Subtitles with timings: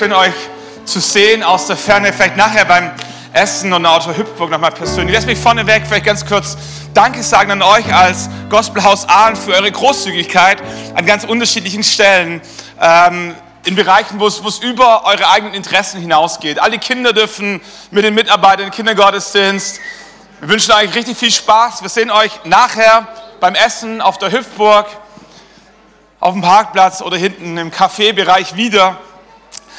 [0.00, 0.32] schön euch
[0.86, 2.10] zu sehen aus der Ferne.
[2.10, 2.90] Vielleicht nachher beim
[3.34, 5.14] Essen und Auto Hüpfburg nochmal persönlich.
[5.14, 6.56] Lass mich vorneweg vielleicht ganz kurz
[6.94, 10.62] Danke sagen an euch als Gospelhaus Aalen für eure Großzügigkeit
[10.94, 12.40] an ganz unterschiedlichen Stellen.
[12.80, 13.34] Ähm,
[13.66, 16.58] in Bereichen, wo es, über eure eigenen Interessen hinausgeht.
[16.60, 17.60] Alle Kinder dürfen
[17.90, 19.80] mit den Mitarbeitern im Kindergottesdienst.
[20.40, 21.82] Wir wünschen euch richtig viel Spaß.
[21.82, 23.06] Wir sehen euch nachher
[23.38, 24.86] beim Essen auf der Hüpfburg,
[26.20, 28.96] auf dem Parkplatz oder hinten im Kaffeebereich wieder.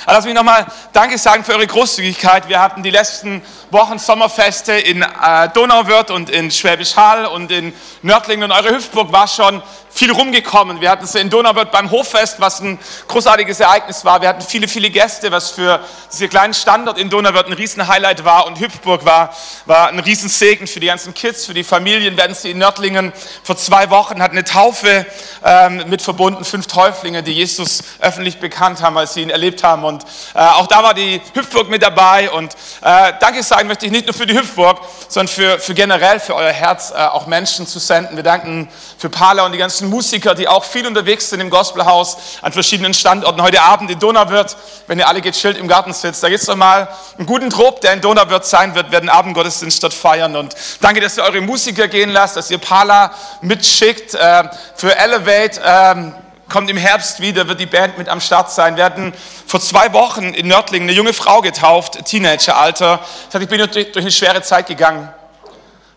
[0.06, 2.50] Aber lass mich nochmal Danke sagen für eure Großzügigkeit.
[2.50, 7.74] Wir hatten die letzten Wochen Sommerfeste in äh, Donauwörth und in Schwäbisch Hall und in
[8.02, 9.62] Nördlingen und eure Hüpfburg war schon
[9.94, 10.82] viel rumgekommen.
[10.82, 14.22] Wir hatten es in Donauwörth beim Hoffest, was ein großartiges Ereignis war.
[14.22, 18.48] Wir hatten viele, viele Gäste, was für diese kleinen Standort in Donauwörth ein Riesenhighlight war.
[18.48, 22.18] Und Hüpfburg war, war ein Riesensegen für die ganzen Kids, für die Familien.
[22.18, 23.12] Werden sie in Nördlingen
[23.44, 25.06] vor zwei Wochen hat eine Taufe
[25.44, 29.84] ähm, mit verbunden, fünf Täuflinge, die Jesus öffentlich bekannt haben, als sie ihn erlebt haben.
[29.92, 32.32] Und äh, auch da war die Hüpfburg mit dabei.
[32.32, 36.20] Und äh, Danke sagen möchte ich nicht nur für die Hüpfburg, sondern für, für generell
[36.20, 38.16] für euer Herz, äh, auch Menschen zu senden.
[38.16, 42.18] Wir danken für Pala und die ganzen Musiker, die auch viel unterwegs sind im Gospelhaus
[42.42, 43.42] an verschiedenen Standorten.
[43.42, 44.56] Heute Abend in Donauwörth,
[44.88, 47.82] wenn ihr alle gechillt im Garten sitzt, da gibt es noch mal einen guten Trupp,
[47.82, 50.36] der in Donauwörth sein wird, werden Abendgottesdienst dort feiern.
[50.36, 53.12] Und danke, dass ihr eure Musiker gehen lasst, dass ihr Pala
[53.42, 54.14] mitschickt.
[54.14, 54.44] Äh,
[54.76, 56.14] für Elevate ähm,
[56.52, 58.76] kommt im Herbst wieder, wird die Band mit am Start sein.
[58.76, 59.14] Wir hatten
[59.48, 63.00] vor zwei Wochen in Nördlingen eine junge Frau getauft, Teenageralter.
[63.40, 65.10] Ich bin durch eine schwere Zeit gegangen.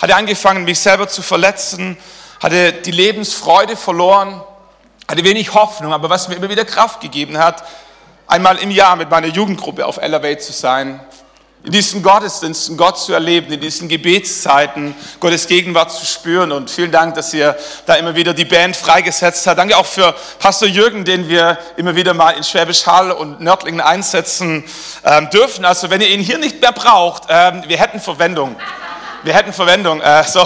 [0.01, 1.97] Hatte angefangen, mich selber zu verletzen,
[2.41, 4.43] hatte die Lebensfreude verloren,
[5.09, 7.65] hatte wenig Hoffnung, aber was mir immer wieder Kraft gegeben hat,
[8.27, 11.01] einmal im Jahr mit meiner Jugendgruppe auf Elevate zu sein,
[11.65, 16.53] in diesen Gottesdiensten Gott zu erleben, in diesen Gebetszeiten Gottes Gegenwart zu spüren.
[16.53, 19.59] Und vielen Dank, dass ihr da immer wieder die Band freigesetzt habt.
[19.59, 23.81] Danke auch für Pastor Jürgen, den wir immer wieder mal in Schwäbisch Hall und Nördlingen
[23.81, 24.62] einsetzen
[25.05, 25.65] ähm, dürfen.
[25.65, 28.57] Also wenn ihr ihn hier nicht mehr braucht, ähm, wir hätten Verwendung.
[29.23, 30.03] Wir hätten Verwendung.
[30.03, 30.42] Äh, so,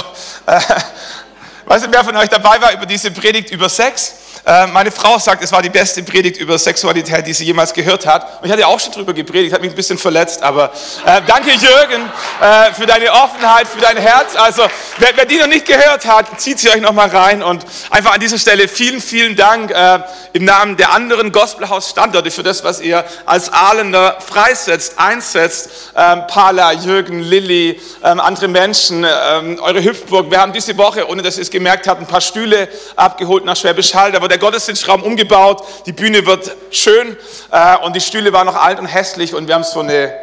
[0.46, 0.60] äh,
[1.68, 4.14] Weißt du, wer von euch dabei war über diese Predigt über Sex?
[4.48, 8.06] Äh, meine Frau sagt, es war die beste Predigt über Sexualität, die sie jemals gehört
[8.06, 8.40] hat.
[8.40, 10.72] Und ich hatte auch schon drüber gepredigt, hat mich ein bisschen verletzt, aber
[11.04, 12.10] äh, danke Jürgen
[12.40, 14.36] äh, für deine Offenheit, für dein Herz.
[14.36, 14.62] Also,
[14.96, 18.14] wer, wer, die noch nicht gehört hat, zieht sie euch noch mal rein und einfach
[18.14, 19.98] an dieser Stelle vielen, vielen Dank äh,
[20.32, 25.92] im Namen der anderen Gospelhaus-Standorte für das, was ihr als Ahlender freisetzt, einsetzt.
[25.94, 30.30] Ähm, Pala, Jürgen, Lilly, ähm, andere Menschen, ähm, eure Hüpfburg.
[30.30, 33.54] Wir haben diese Woche, ohne dass ihr es gemerkt habt, ein paar Stühle abgeholt nach
[33.54, 34.10] Schwäbisch Hall.
[34.10, 37.16] Da wurde der Gottesdienstraum umgebaut, die Bühne wird schön
[37.50, 40.14] äh, und die Stühle waren noch alt und hässlich und wir haben so eine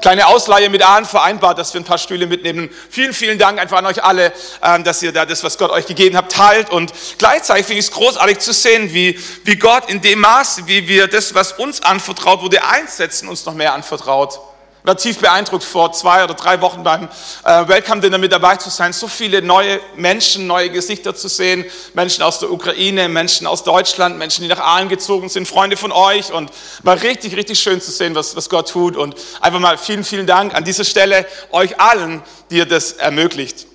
[0.00, 2.70] kleine Ausleihe mit Ahnen vereinbart, dass wir ein paar Stühle mitnehmen.
[2.90, 5.86] Vielen, vielen Dank einfach an euch alle, äh, dass ihr da das, was Gott euch
[5.86, 10.00] gegeben hat, teilt und gleichzeitig finde ich es großartig zu sehen, wie, wie Gott in
[10.00, 14.38] dem Maße, wie wir das, was uns anvertraut wurde, einsetzen, uns noch mehr anvertraut
[14.84, 17.08] war tief beeindruckt, vor zwei oder drei Wochen beim
[17.42, 21.64] äh, Welcome Dinner mit dabei zu sein, so viele neue Menschen, neue Gesichter zu sehen,
[21.94, 25.90] Menschen aus der Ukraine, Menschen aus Deutschland, Menschen, die nach Aalen gezogen sind, Freunde von
[25.90, 26.32] euch.
[26.32, 26.50] Und
[26.82, 28.98] war richtig, richtig schön zu sehen, was, was Gott tut.
[28.98, 33.66] Und einfach mal vielen, vielen Dank an dieser Stelle euch allen, die ihr das ermöglicht.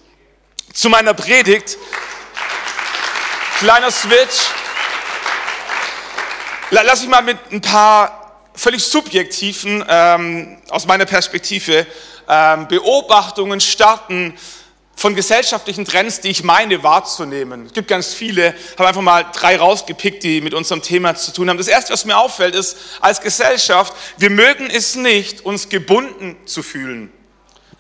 [0.76, 1.80] Zu meiner Predigt,
[3.58, 4.46] kleiner Switch,
[6.70, 8.19] lass mich mal mit ein paar
[8.54, 11.86] völlig subjektiven, ähm, aus meiner Perspektive,
[12.28, 14.34] ähm, Beobachtungen starten
[14.96, 17.68] von gesellschaftlichen Trends, die ich meine wahrzunehmen.
[17.68, 21.50] Es gibt ganz viele, habe einfach mal drei rausgepickt, die mit unserem Thema zu tun
[21.50, 21.58] haben.
[21.58, 26.64] Das erste, was mir auffällt, ist, als Gesellschaft, wir mögen es nicht, uns gebunden zu
[26.64, 27.12] fühlen.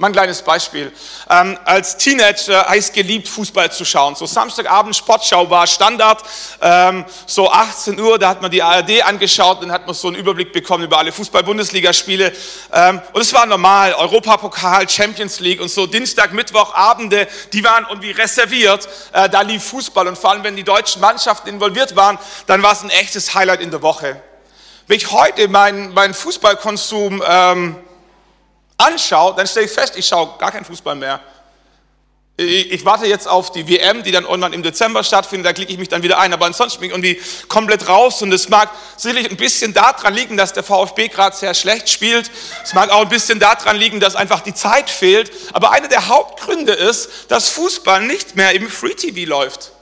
[0.02, 0.94] Mal ein kleines Beispiel.
[1.30, 4.16] Ähm, als Teenager es geliebt, Fußball zu schauen.
[4.16, 6.24] So Samstagabend Sportschau war Standard.
[6.62, 10.16] Ähm, so 18 Uhr, da hat man die ARD angeschaut, dann hat man so einen
[10.16, 12.32] Überblick bekommen über alle Fußball-Bundesligaspiele.
[12.72, 17.86] Ähm, und es war normal, Europapokal, Champions League und so Dienstag, Mittwoch, Abende, die waren
[17.90, 18.88] irgendwie reserviert.
[19.12, 22.18] Äh, da lief Fußball und vor allem, wenn die deutschen Mannschaften involviert waren,
[22.48, 24.22] dann war es ein echtes Highlight in der Woche.
[24.88, 27.76] Wenn ich heute meinen mein Fußballkonsum ähm,
[28.80, 31.20] anschaue, dann stelle ich fest, ich schaue gar keinen Fußball mehr.
[32.38, 35.78] Ich warte jetzt auf die WM, die dann irgendwann im Dezember stattfindet, da klicke ich
[35.78, 36.32] mich dann wieder ein.
[36.32, 40.38] Aber ansonsten bin ich irgendwie komplett raus und es mag sicherlich ein bisschen daran liegen,
[40.38, 42.32] dass der VfB gerade sehr schlecht spielt.
[42.64, 45.34] Es mag auch ein bisschen daran liegen, dass einfach die Zeit fehlt.
[45.52, 49.74] Aber einer der Hauptgründe ist, dass Fußball nicht mehr im Free TV läuft.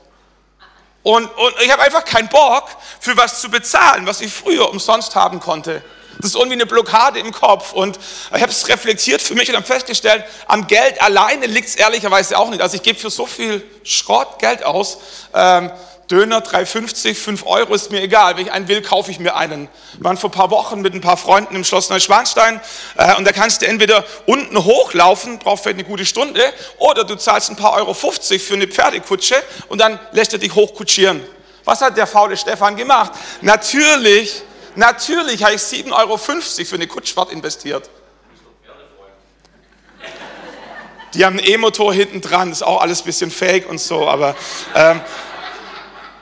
[1.03, 2.69] Und, und ich habe einfach keinen Bock,
[2.99, 5.83] für was zu bezahlen, was ich früher umsonst haben konnte.
[6.19, 7.73] Das ist irgendwie eine Blockade im Kopf.
[7.73, 7.99] Und
[8.35, 12.37] ich habe es reflektiert für mich und habe festgestellt, am Geld alleine liegt es ehrlicherweise
[12.37, 12.61] auch nicht.
[12.61, 14.97] Also ich gebe für so viel Schrott Geld aus.
[15.33, 15.71] Ähm,
[16.09, 18.37] Döner 3,50, 5 Euro ist mir egal.
[18.37, 19.67] Wenn ich einen will, kaufe ich mir einen.
[19.97, 22.61] Wir waren vor ein paar Wochen mit ein paar Freunden im Schloss Neuschwanstein
[22.95, 26.41] äh, und da kannst du entweder unten hochlaufen, braucht vielleicht eine gute Stunde,
[26.77, 29.35] oder du zahlst ein paar Euro 50 für eine Pferdekutsche
[29.67, 31.21] und dann lässt er dich hochkutschieren.
[31.65, 33.11] Was hat der faule Stefan gemacht?
[33.41, 34.43] Natürlich,
[34.77, 37.89] natürlich habe ich 7,50 Euro für eine Kutschfahrt investiert.
[41.13, 44.35] Die haben einen E-Motor hinten dran, ist auch alles ein bisschen fake und so, aber...
[44.75, 45.01] Ähm,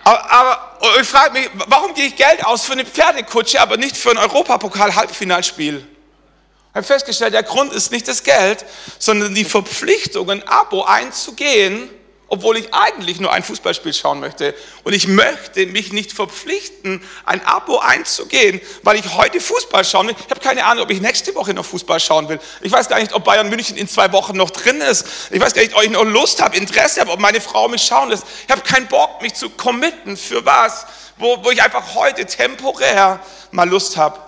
[0.04, 3.98] aber, aber ich frage mich, warum gehe ich Geld aus für eine Pferdekutsche, aber nicht
[3.98, 5.78] für ein Europapokal-Halbfinalspiel?
[5.78, 8.66] Ich habe festgestellt, der Grund ist nicht das Geld,
[9.00, 11.90] sondern die Verpflichtung, ein Abo einzugehen,
[12.28, 14.56] obwohl ich eigentlich nur ein Fußballspiel schauen möchte.
[14.84, 20.16] Und ich möchte mich nicht verpflichten, ein Abo einzugehen, weil ich heute Fußball schauen will.
[20.18, 22.40] Ich habe keine Ahnung, ob ich nächste Woche noch Fußball schauen will.
[22.62, 25.06] Ich weiß gar nicht, ob Bayern München in zwei Wochen noch drin ist.
[25.32, 27.84] Ich weiß gar nicht, ob ich noch Lust habe, Interesse habe, ob meine Frau mich
[27.84, 28.26] schauen lässt.
[28.46, 30.88] Ich habe keinen Bock, mich zu committen für was,
[31.18, 33.20] wo, wo ich einfach heute temporär
[33.52, 34.25] mal Lust habe.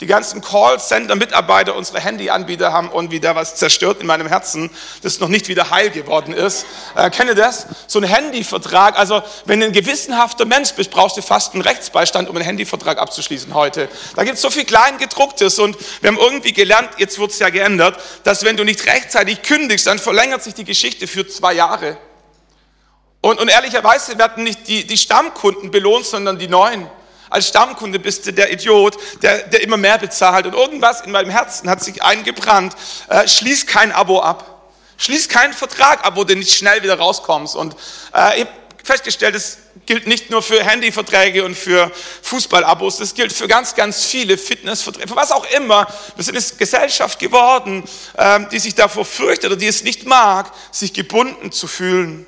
[0.00, 4.70] Die ganzen Callcenter-Mitarbeiter, unsere Handyanbieter haben und wieder was zerstört in meinem Herzen,
[5.02, 6.66] das noch nicht wieder heil geworden ist.
[6.94, 7.66] Äh, kennt das?
[7.88, 8.96] So ein Handyvertrag.
[8.96, 12.98] Also, wenn du ein gewissenhafter Mensch bist, brauchst du fast einen Rechtsbeistand, um einen Handyvertrag
[12.98, 13.88] abzuschließen heute.
[14.14, 17.50] Da gibt es so viel Kleingedrucktes und wir haben irgendwie gelernt, jetzt wird es ja
[17.50, 21.98] geändert, dass wenn du nicht rechtzeitig kündigst, dann verlängert sich die Geschichte für zwei Jahre.
[23.20, 26.88] Und, und ehrlicherweise werden nicht die, die Stammkunden belohnt, sondern die neuen
[27.30, 30.46] als Stammkunde bist du der Idiot, der, der immer mehr bezahlt.
[30.46, 32.74] Und irgendwas in meinem Herzen hat sich eingebrannt.
[33.08, 34.70] Äh, schließ kein Abo ab.
[34.96, 37.54] Schließ keinen Vertrag ab, wo du nicht schnell wieder rauskommst.
[37.54, 37.74] Und
[38.14, 38.50] äh, ich habe
[38.82, 41.90] festgestellt, das gilt nicht nur für Handyverträge und für
[42.22, 45.86] Fußballabos, das gilt für ganz, ganz viele Fitnessverträge, für was auch immer.
[46.16, 47.84] Wir sind eine Gesellschaft geworden,
[48.16, 52.26] äh, die sich davor fürchtet oder die es nicht mag, sich gebunden zu fühlen.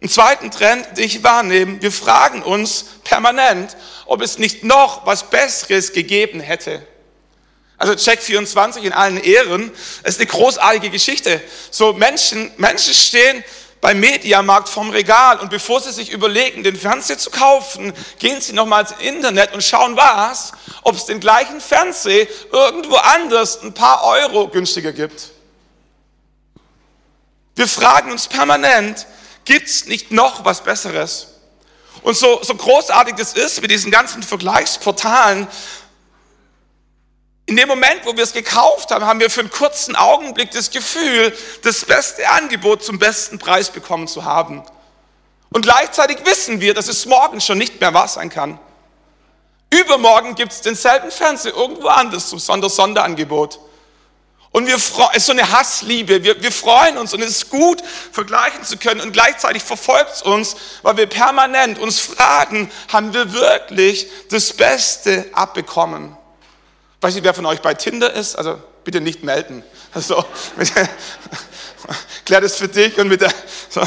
[0.00, 5.30] Einen zweiten Trend, den ich wahrnehme, wir fragen uns permanent, ob es nicht noch was
[5.30, 6.86] Besseres gegeben hätte.
[7.78, 9.70] Also Check 24 in allen Ehren,
[10.02, 11.40] es ist eine großartige Geschichte.
[11.70, 13.42] So Menschen, Menschen stehen
[13.80, 18.52] beim Mediamarkt vom Regal und bevor sie sich überlegen, den Fernseher zu kaufen, gehen sie
[18.52, 20.52] nochmals ins Internet und schauen was,
[20.82, 25.30] ob es den gleichen Fernseher irgendwo anders ein paar Euro günstiger gibt.
[27.54, 29.06] Wir fragen uns permanent,
[29.46, 31.28] Gibt es nicht noch was Besseres?
[32.02, 35.48] Und so, so großartig das ist mit diesen ganzen Vergleichsportalen,
[37.48, 40.72] in dem Moment, wo wir es gekauft haben, haben wir für einen kurzen Augenblick das
[40.72, 41.32] Gefühl,
[41.62, 44.64] das beste Angebot zum besten Preis bekommen zu haben.
[45.50, 48.58] Und gleichzeitig wissen wir, dass es morgen schon nicht mehr wahr sein kann.
[49.70, 53.60] Übermorgen gibt es denselben Fernseher irgendwo anders zum Sonderangebot.
[54.56, 56.24] Und wir freuen, ist so eine Hassliebe.
[56.24, 59.02] Wir, wir freuen uns und es ist gut, vergleichen zu können.
[59.02, 65.26] Und gleichzeitig verfolgt es uns, weil wir permanent uns fragen, haben wir wirklich das Beste
[65.34, 66.16] abbekommen?
[67.02, 68.34] Weiß nicht, wer von euch bei Tinder ist?
[68.34, 69.62] Also bitte nicht melden.
[69.92, 70.24] Also,
[72.24, 73.34] klär das für dich und mit der.
[73.68, 73.82] So.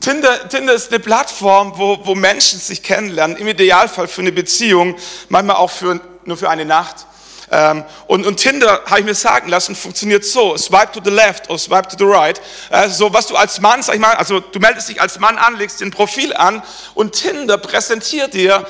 [0.00, 4.96] Tinder, Tinder ist eine Plattform, wo, wo Menschen sich kennenlernen, im Idealfall für eine Beziehung,
[5.28, 7.04] manchmal auch für, nur für eine Nacht.
[7.50, 11.48] Ähm, und, und Tinder, habe ich mir sagen lassen, funktioniert so, swipe to the left
[11.48, 12.40] oder swipe to the right.
[12.70, 15.56] Also was du als Mann, sag ich mal, also du meldest dich als Mann an,
[15.56, 16.62] legst den Profil an
[16.94, 18.66] und Tinder präsentiert dir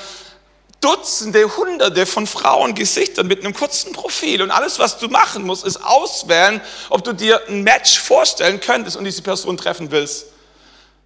[0.85, 4.43] Dutzende, Hunderte von Frauengesichtern mit einem kurzen Profil.
[4.43, 8.99] Und alles, was du machen musst, ist auswählen, ob du dir ein Match vorstellen könntest
[8.99, 10.27] und diese Person treffen willst.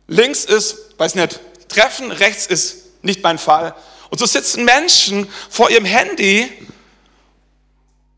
[0.08, 3.72] Links ist, weiß nicht, treffen, rechts ist nicht mein Fall.
[4.10, 6.50] Und so sitzen Menschen vor ihrem Handy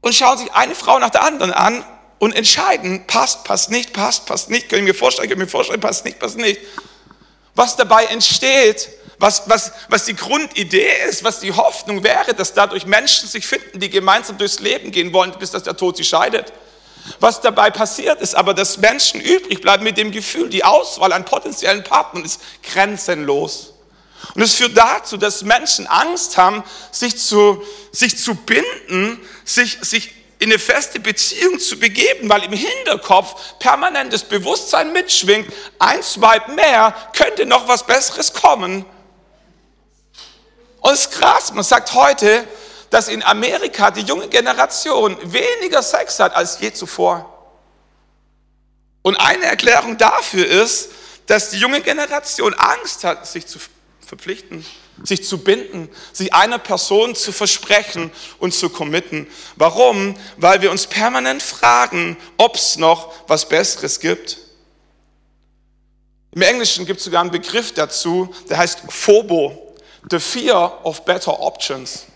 [0.00, 1.84] und schauen sich eine Frau nach der anderen an
[2.18, 6.04] und entscheiden, passt, passt nicht, passt, passt nicht, können mir vorstellen, können mir vorstellen, passt
[6.04, 6.60] nicht, passt nicht.
[7.54, 8.88] Was dabei entsteht,
[9.18, 13.80] was, was, was die Grundidee ist, was die Hoffnung wäre, dass dadurch Menschen sich finden,
[13.80, 16.52] die gemeinsam durchs Leben gehen wollen, bis dass der Tod sie scheidet.
[17.18, 21.24] Was dabei passiert ist aber, dass Menschen übrig bleiben mit dem Gefühl, die Auswahl an
[21.24, 23.74] potenziellen Partnern ist grenzenlos.
[24.34, 29.18] Und es führt dazu, dass Menschen Angst haben, sich zu, sich zu binden,
[29.54, 36.20] sich, sich in eine feste Beziehung zu begeben, weil im Hinterkopf permanentes Bewusstsein mitschwingt, eins
[36.20, 38.86] weit mehr, könnte noch was Besseres kommen.
[40.80, 42.46] Und es ist krass, man sagt heute,
[42.88, 47.26] dass in Amerika die junge Generation weniger Sex hat als je zuvor.
[49.02, 50.90] Und eine Erklärung dafür ist,
[51.26, 53.58] dass die junge Generation Angst hat, sich zu
[54.04, 54.64] verpflichten,
[55.04, 59.26] sich zu binden, sich einer Person zu versprechen und zu committen.
[59.56, 60.16] Warum?
[60.36, 64.38] Weil wir uns permanent fragen, ob es noch was Besseres gibt.
[66.32, 69.74] Im Englischen gibt es sogar einen Begriff dazu, der heißt Phobo,
[70.10, 72.06] the fear of better options.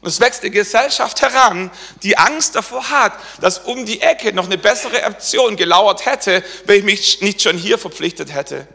[0.00, 1.70] Und es wächst die Gesellschaft heran,
[2.02, 6.78] die Angst davor hat, dass um die Ecke noch eine bessere Option gelauert hätte, wenn
[6.78, 8.68] ich mich nicht schon hier verpflichtet hätte.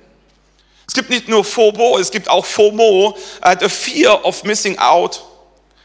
[0.92, 5.24] Es gibt nicht nur FOBO, es gibt auch FOMO, uh, the fear of missing out.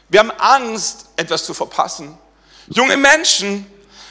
[0.09, 2.17] Wir haben Angst, etwas zu verpassen.
[2.67, 3.65] Junge Menschen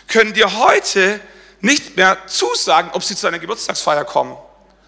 [0.08, 1.20] können dir heute
[1.60, 4.38] nicht mehr zusagen, ob sie zu einer Geburtstagsfeier kommen.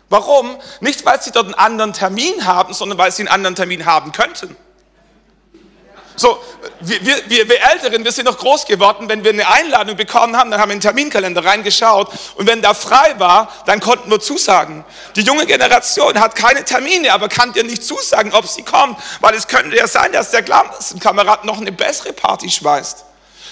[0.09, 0.57] Warum?
[0.81, 4.13] Nicht, weil sie dort einen anderen Termin haben, sondern weil sie einen anderen Termin haben
[4.13, 4.57] könnten.
[6.19, 6.43] So,
[6.81, 10.51] wir, wir, wir Älteren, wir sind noch groß geworden, wenn wir eine Einladung bekommen haben,
[10.51, 14.19] dann haben wir in den Terminkalender reingeschaut und wenn da frei war, dann konnten wir
[14.19, 14.85] zusagen.
[15.15, 19.35] Die junge Generation hat keine Termine, aber kann dir nicht zusagen, ob sie kommt, weil
[19.37, 23.05] es könnte ja sein, dass der Klassenkamerad noch eine bessere Party schmeißt.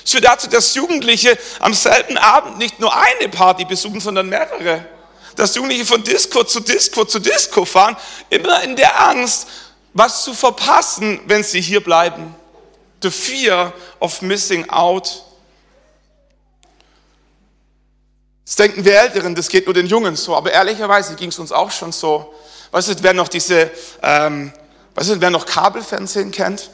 [0.05, 4.85] Es führt dazu, dass Jugendliche am selben Abend nicht nur eine Party besuchen, sondern mehrere.
[5.37, 7.97] Dass Jugendliche von Disco zu Disco zu Disco fahren,
[8.29, 9.47] immer in der Angst,
[9.93, 12.36] was zu verpassen, wenn sie hier bleiben
[13.07, 15.23] the fear of missing out.
[18.45, 21.53] Das denken wir Älteren, das geht nur den Jungen so, aber ehrlicherweise ging es uns
[21.53, 22.35] auch schon so.
[22.71, 23.71] Weißt du, wer noch diese,
[24.03, 24.53] ähm,
[24.95, 26.71] weißt du, wer noch Kabelfernsehen kennt?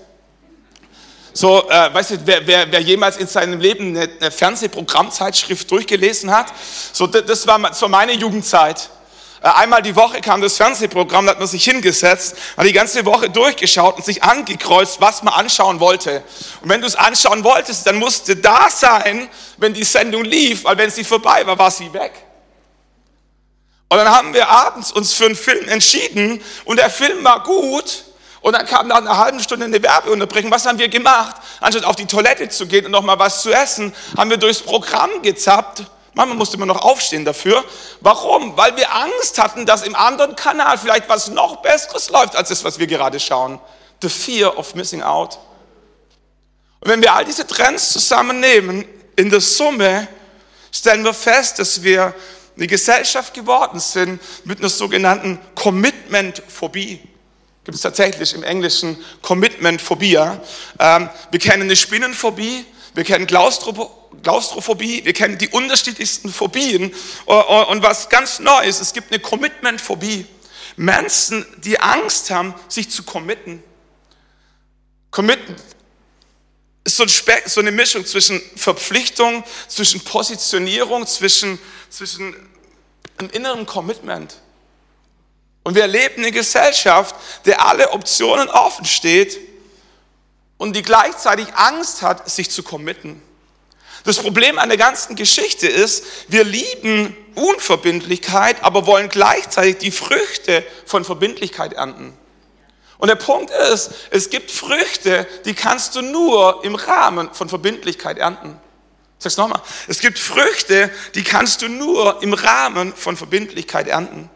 [1.34, 6.30] So, äh, weißt du, wer, wer, wer jemals in seinem Leben eine, eine Fernsehprogrammzeitschrift durchgelesen
[6.30, 6.52] hat?
[6.92, 8.90] So, das war so meine Jugendzeit.
[9.42, 13.04] Äh, einmal die Woche kam das Fernsehprogramm, da hat man sich hingesetzt, hat die ganze
[13.04, 16.22] Woche durchgeschaut und sich angekreuzt, was man anschauen wollte.
[16.62, 20.78] Und wenn du es anschauen wolltest, dann musste da sein, wenn die Sendung lief, weil
[20.78, 22.12] wenn sie vorbei war, war sie weg.
[23.88, 28.04] Und dann haben wir abends uns für einen Film entschieden und der Film war gut.
[28.40, 30.50] Und dann kam nach einer halben Stunde eine Werbeunterbrechung.
[30.50, 31.36] Was haben wir gemacht?
[31.60, 34.60] Anstatt auf die Toilette zu gehen und noch mal was zu essen, haben wir durchs
[34.60, 37.64] Programm gezappt Manchmal musste man noch aufstehen dafür.
[38.00, 38.56] Warum?
[38.56, 42.64] Weil wir Angst hatten, dass im anderen Kanal vielleicht was noch Besseres läuft als das,
[42.64, 43.58] was wir gerade schauen.
[44.02, 45.38] The fear of missing out.
[46.80, 48.84] Und wenn wir all diese Trends zusammennehmen,
[49.16, 50.08] in der Summe
[50.70, 52.14] stellen wir fest, dass wir
[52.56, 57.00] eine Gesellschaft geworden sind mit einer sogenannten Commitment-Phobie.
[57.64, 60.18] Gibt es tatsächlich im Englischen Commitment-Phobie.
[60.78, 63.26] Ähm, wir kennen eine Spinnenphobie, wir kennen
[64.22, 66.94] Klaustrophobie, wir kennen die unterschiedlichsten Phobien.
[67.26, 70.26] Und was ganz neu ist, es gibt eine Commitment-Phobie.
[70.76, 73.62] Menschen, die Angst haben, sich zu committen.
[75.10, 75.56] Committen
[76.84, 81.58] ist so eine Mischung zwischen Verpflichtung, zwischen Positionierung, zwischen,
[81.90, 82.34] zwischen
[83.18, 84.36] einem inneren Commitment.
[85.64, 87.14] Und wir erleben eine Gesellschaft,
[87.44, 89.38] der alle Optionen offen steht
[90.58, 93.22] und die gleichzeitig Angst hat, sich zu committen.
[94.04, 100.64] Das Problem an der ganzen Geschichte ist, wir lieben Unverbindlichkeit, aber wollen gleichzeitig die Früchte
[100.86, 102.12] von Verbindlichkeit ernten.
[102.98, 108.18] Und der Punkt ist, es gibt Früchte, die kannst du nur im Rahmen von Verbindlichkeit
[108.18, 108.56] ernten.
[109.18, 109.62] Ich sag's nochmal.
[109.88, 114.28] Es gibt Früchte, die kannst du nur im Rahmen von Verbindlichkeit ernten.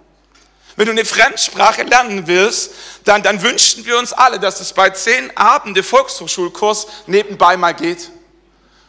[0.76, 2.72] Wenn du eine Fremdsprache lernen willst,
[3.04, 8.10] dann, dann wünschen wir uns alle, dass es bei zehn Abende Volkshochschulkurs nebenbei mal geht.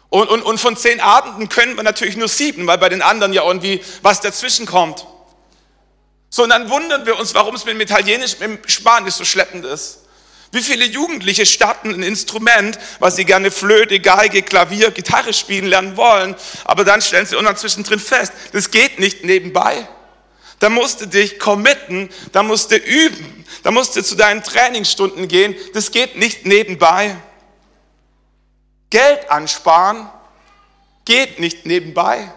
[0.09, 3.33] Und, und, und von zehn Abenden können wir natürlich nur sieben, weil bei den anderen
[3.33, 5.05] ja irgendwie was dazwischen kommt.
[6.29, 9.25] So, und dann wundern wir uns, warum es mit dem Italienisch, mit dem Spanisch so
[9.25, 9.99] schleppend ist.
[10.51, 15.97] Wie viele Jugendliche starten ein Instrument, was sie gerne Flöte, Geige, Klavier, Gitarre spielen lernen
[15.97, 19.87] wollen, aber dann stellen sie unterzwischen zwischendrin fest, das geht nicht nebenbei.
[20.59, 25.27] Da musst du dich committen, da musst du üben, da musst du zu deinen Trainingsstunden
[25.27, 25.55] gehen.
[25.73, 27.15] Das geht nicht nebenbei.
[28.89, 30.09] Geld ansparen
[31.05, 32.31] geht nicht nebenbei.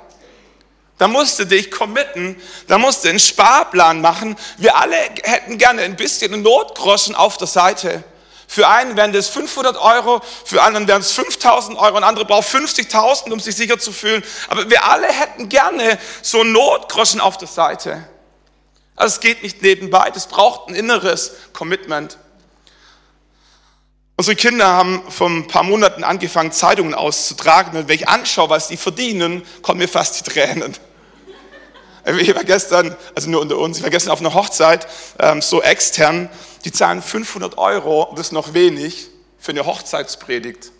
[0.98, 4.36] Da musst du dich committen, da musst du einen Sparplan machen.
[4.58, 8.04] Wir alle hätten gerne ein bisschen Notgroschen auf der Seite.
[8.46, 12.66] Für einen wären das 500 Euro, für anderen wären es 5000 Euro und andere brauchen
[12.66, 14.24] 50.000, um sich sicher zu fühlen.
[14.48, 18.06] Aber wir alle hätten gerne so Notgroschen auf der Seite.
[18.96, 22.18] Also es geht nicht nebenbei, das braucht ein inneres Commitment.
[24.20, 27.74] Unsere Kinder haben vor ein paar Monaten angefangen, Zeitungen auszutragen.
[27.78, 30.74] Und wenn ich anschaue, was die verdienen, kommen mir fast die Tränen.
[32.18, 34.86] Ich war gestern, also nur unter uns, ich war gestern auf einer Hochzeit,
[35.18, 36.28] ähm, so extern,
[36.66, 39.06] die zahlen 500 Euro, das ist noch wenig,
[39.38, 40.70] für eine Hochzeitspredigt.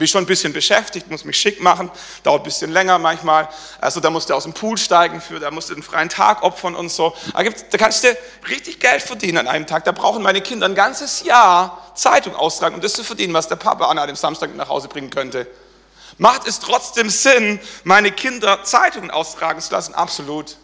[0.00, 1.90] Bin schon ein bisschen beschäftigt, muss mich schick machen,
[2.22, 3.50] dauert ein bisschen länger manchmal.
[3.82, 6.42] Also da musst du aus dem Pool steigen für, da musst du den freien Tag
[6.42, 7.14] opfern und so.
[7.34, 8.16] Da, kannst du
[8.48, 9.84] richtig Geld verdienen an einem Tag.
[9.84, 13.56] Da brauchen meine Kinder ein ganzes Jahr Zeitung austragen, um das zu verdienen, was der
[13.56, 15.46] Papa an einem Samstag nach Hause bringen könnte.
[16.16, 19.92] Macht es trotzdem Sinn, meine Kinder Zeitungen austragen zu lassen?
[19.92, 20.56] Absolut.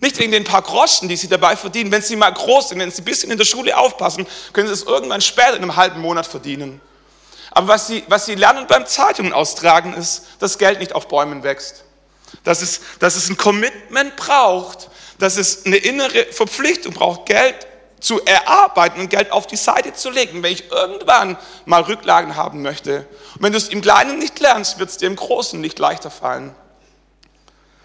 [0.00, 1.92] Nicht wegen den paar Groschen, die sie dabei verdienen.
[1.92, 4.74] Wenn sie mal groß sind, wenn sie ein bisschen in der Schule aufpassen, können sie
[4.74, 6.80] es irgendwann später in einem halben Monat verdienen.
[7.54, 11.44] Aber was sie, was sie lernen beim Zeitungen austragen, ist, dass Geld nicht auf Bäumen
[11.44, 11.84] wächst.
[12.42, 17.66] Dass es, dass es ein Commitment braucht, dass es eine innere Verpflichtung braucht, Geld
[18.00, 22.60] zu erarbeiten und Geld auf die Seite zu legen, wenn ich irgendwann mal Rücklagen haben
[22.60, 23.06] möchte.
[23.36, 26.10] Und wenn du es im Kleinen nicht lernst, wird es dir im Großen nicht leichter
[26.10, 26.54] fallen.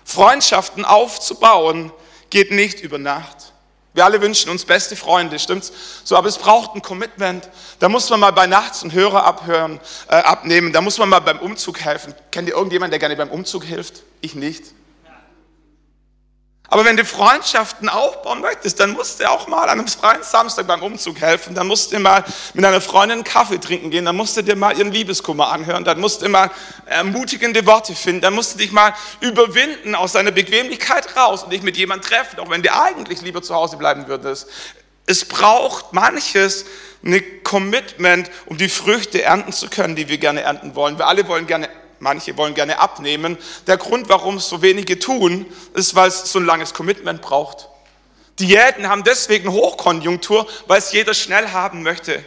[0.04, 1.94] Freundschaften aufzubauen
[2.32, 3.49] geht nicht über Nacht.
[4.00, 5.74] Wir alle wünschen uns beste Freunde, stimmt's?
[6.06, 7.50] So, aber es braucht ein Commitment.
[7.80, 9.78] Da muss man mal bei Nachts einen Hörer abhören,
[10.08, 10.72] äh, abnehmen.
[10.72, 12.14] Da muss man mal beim Umzug helfen.
[12.32, 14.04] Kennt ihr irgendjemanden, der gerne beim Umzug hilft?
[14.22, 14.64] Ich nicht.
[16.72, 20.68] Aber wenn du Freundschaften aufbauen möchtest, dann musst du auch mal an einem freien Samstag
[20.68, 21.56] beim Umzug helfen.
[21.56, 22.24] Dann musst du mal
[22.54, 24.06] mit deiner Freundin Kaffee trinken gehen.
[24.06, 25.84] Dann musst du dir mal ihren Liebeskummer anhören.
[25.84, 26.52] Dann musst du mal
[26.86, 28.22] ermutigende Worte finden.
[28.22, 32.40] Dann musst du dich mal überwinden aus deiner Bequemlichkeit raus und dich mit jemandem treffen,
[32.40, 34.48] auch wenn du eigentlich lieber zu Hause bleiben würdest.
[35.08, 36.66] Es braucht manches
[37.04, 41.00] eine Commitment, um die Früchte ernten zu können, die wir gerne ernten wollen.
[41.00, 41.68] Wir alle wollen gerne
[42.00, 43.38] Manche wollen gerne abnehmen.
[43.68, 47.68] Der Grund, warum es so wenige tun, ist, weil es so ein langes Commitment braucht.
[48.40, 52.24] Diäten haben deswegen Hochkonjunktur, weil es jeder schnell haben möchte.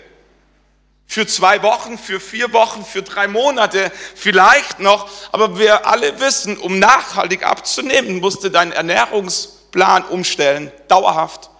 [1.07, 5.11] Für zwei Wochen, für vier Wochen, für drei Monate vielleicht noch.
[5.33, 11.51] Aber wir alle wissen, um nachhaltig abzunehmen, musst du deinen Ernährungsplan umstellen, dauerhaft.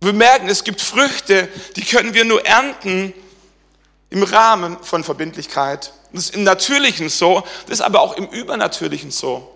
[0.00, 3.14] Wir merken, es gibt Früchte, die können wir nur ernten
[4.10, 5.92] im Rahmen von Verbindlichkeit.
[6.16, 9.52] Das ist im Natürlichen so, das ist aber auch im Übernatürlichen so.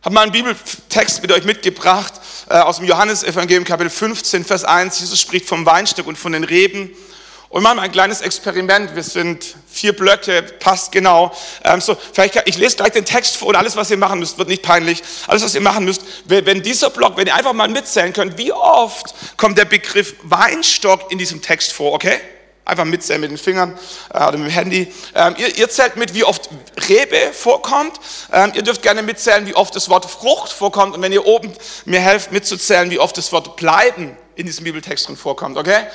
[0.00, 2.14] Ich habe mal einen Bibeltext mit euch mitgebracht
[2.48, 5.00] äh, aus dem Johannesevangelium Kapitel 15, Vers 1.
[5.00, 6.96] Jesus spricht vom Weinstock und von den Reben.
[7.50, 8.94] Und machen ein kleines Experiment.
[8.94, 11.30] Wir sind vier Blöcke, passt genau.
[11.64, 14.38] Ähm, so, vielleicht, ich lese gleich den Text vor und alles, was ihr machen müsst,
[14.38, 15.02] wird nicht peinlich.
[15.26, 18.52] Alles, was ihr machen müsst, wenn dieser Block, wenn ihr einfach mal mitzählen könnt, wie
[18.52, 22.18] oft kommt der Begriff Weinstock in diesem Text vor, okay?
[22.70, 23.76] Einfach mitzählen mit den Fingern
[24.14, 24.92] äh, oder mit dem Handy.
[25.14, 26.48] Ähm, ihr, ihr, zählt mit, wie oft
[26.88, 27.98] Rebe vorkommt.
[28.32, 30.94] Ähm, ihr dürft gerne mitzählen, wie oft das Wort Frucht vorkommt.
[30.94, 31.52] Und wenn ihr oben
[31.84, 35.58] mir helft mitzuzählen, wie oft das Wort bleiben in diesem Bibeltext drin vorkommt.
[35.58, 35.86] Okay?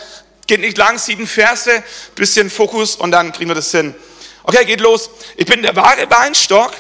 [0.48, 1.82] Geht nicht lang, sieben Verse,
[2.14, 3.96] bisschen Fokus und dann kriegen wir das hin.
[4.44, 5.10] Okay, geht los.
[5.38, 6.74] Ich bin der wahre Weinstock.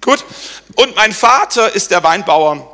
[0.00, 0.24] Gut.
[0.74, 2.71] Und mein Vater ist der Weinbauer.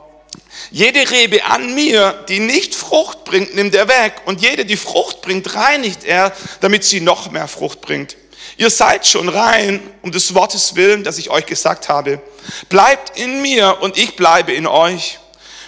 [0.70, 4.14] Jede Rebe an mir, die nicht Frucht bringt, nimmt er weg.
[4.26, 8.16] Und jede, die Frucht bringt, reinigt er, damit sie noch mehr Frucht bringt.
[8.59, 12.20] Ihr seid schon rein, um des Wortes willen, das ich euch gesagt habe.
[12.68, 15.18] Bleibt in mir und ich bleibe in euch.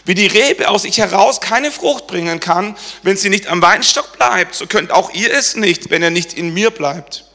[0.04, 4.18] Wie die Rebe aus sich heraus keine Frucht bringen kann, wenn sie nicht am Weinstock
[4.18, 7.26] bleibt, so könnt auch ihr es nicht, wenn er nicht in mir bleibt.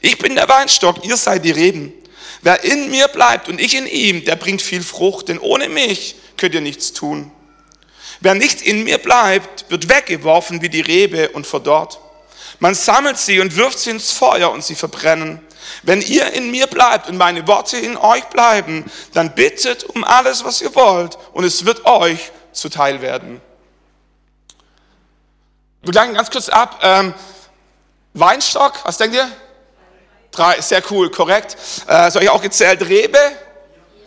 [0.00, 1.92] Ich bin der Weinstock, ihr seid die Reben.
[2.42, 6.14] Wer in mir bleibt und ich in ihm, der bringt viel Frucht, denn ohne mich
[6.40, 7.30] könnt ihr nichts tun.
[8.20, 12.00] Wer nicht in mir bleibt, wird weggeworfen wie die Rebe und verdorrt.
[12.58, 15.40] Man sammelt sie und wirft sie ins Feuer und sie verbrennen.
[15.82, 20.44] Wenn ihr in mir bleibt und meine Worte in euch bleiben, dann bittet um alles,
[20.44, 23.40] was ihr wollt, und es wird euch zuteil werden.
[25.82, 26.80] Wir gleichen ganz kurz ab.
[26.82, 27.14] Ähm,
[28.12, 29.30] Weinstock, was denkt ihr?
[30.30, 31.56] Drei, sehr cool, korrekt.
[31.86, 32.82] Äh, soll ich auch gezählt?
[32.82, 33.18] Rebe?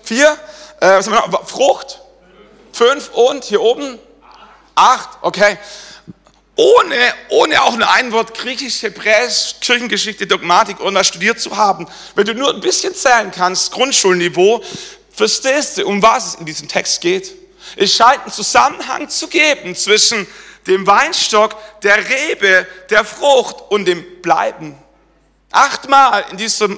[0.03, 0.37] Vier?
[0.79, 1.47] Äh, was haben wir noch?
[1.47, 2.02] Frucht?
[2.73, 3.99] Fünf und hier oben?
[4.75, 5.57] Acht, okay.
[6.55, 6.95] Ohne,
[7.29, 12.25] ohne auch nur ein Wort Griechisch, Hebräisch, Kirchengeschichte, Dogmatik oder was studiert zu haben, wenn
[12.25, 14.63] du nur ein bisschen zählen kannst, Grundschulniveau,
[15.11, 17.31] verstehst du, um was es in diesem Text geht.
[17.75, 20.27] Es scheint einen Zusammenhang zu geben zwischen
[20.67, 24.77] dem Weinstock, der Rebe, der Frucht und dem Bleiben.
[25.51, 26.77] Achtmal in diesem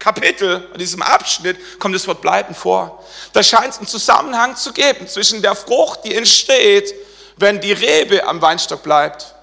[0.00, 3.04] Kapitel, in diesem Abschnitt kommt das Wort bleiben vor.
[3.32, 6.92] Da scheint es einen Zusammenhang zu geben zwischen der Frucht, die entsteht,
[7.36, 9.34] wenn die Rebe am Weinstock bleibt.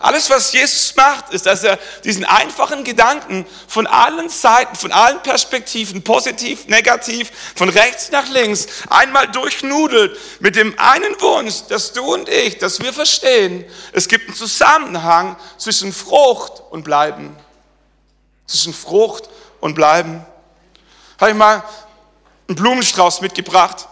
[0.00, 5.22] Alles, was Jesus macht, ist, dass er diesen einfachen Gedanken von allen Seiten, von allen
[5.22, 12.14] Perspektiven, positiv, negativ, von rechts nach links, einmal durchnudelt mit dem einen Wunsch, dass du
[12.14, 17.36] und ich, dass wir verstehen, es gibt einen Zusammenhang zwischen Frucht und Bleiben.
[18.46, 19.28] Zwischen Frucht
[19.60, 20.24] und bleiben.
[21.20, 21.62] Habe ich mal
[22.48, 23.88] einen Blumenstrauß mitgebracht.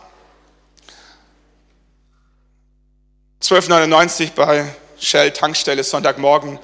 [3.43, 6.59] 12,99 bei Shell Tankstelle Sonntagmorgen.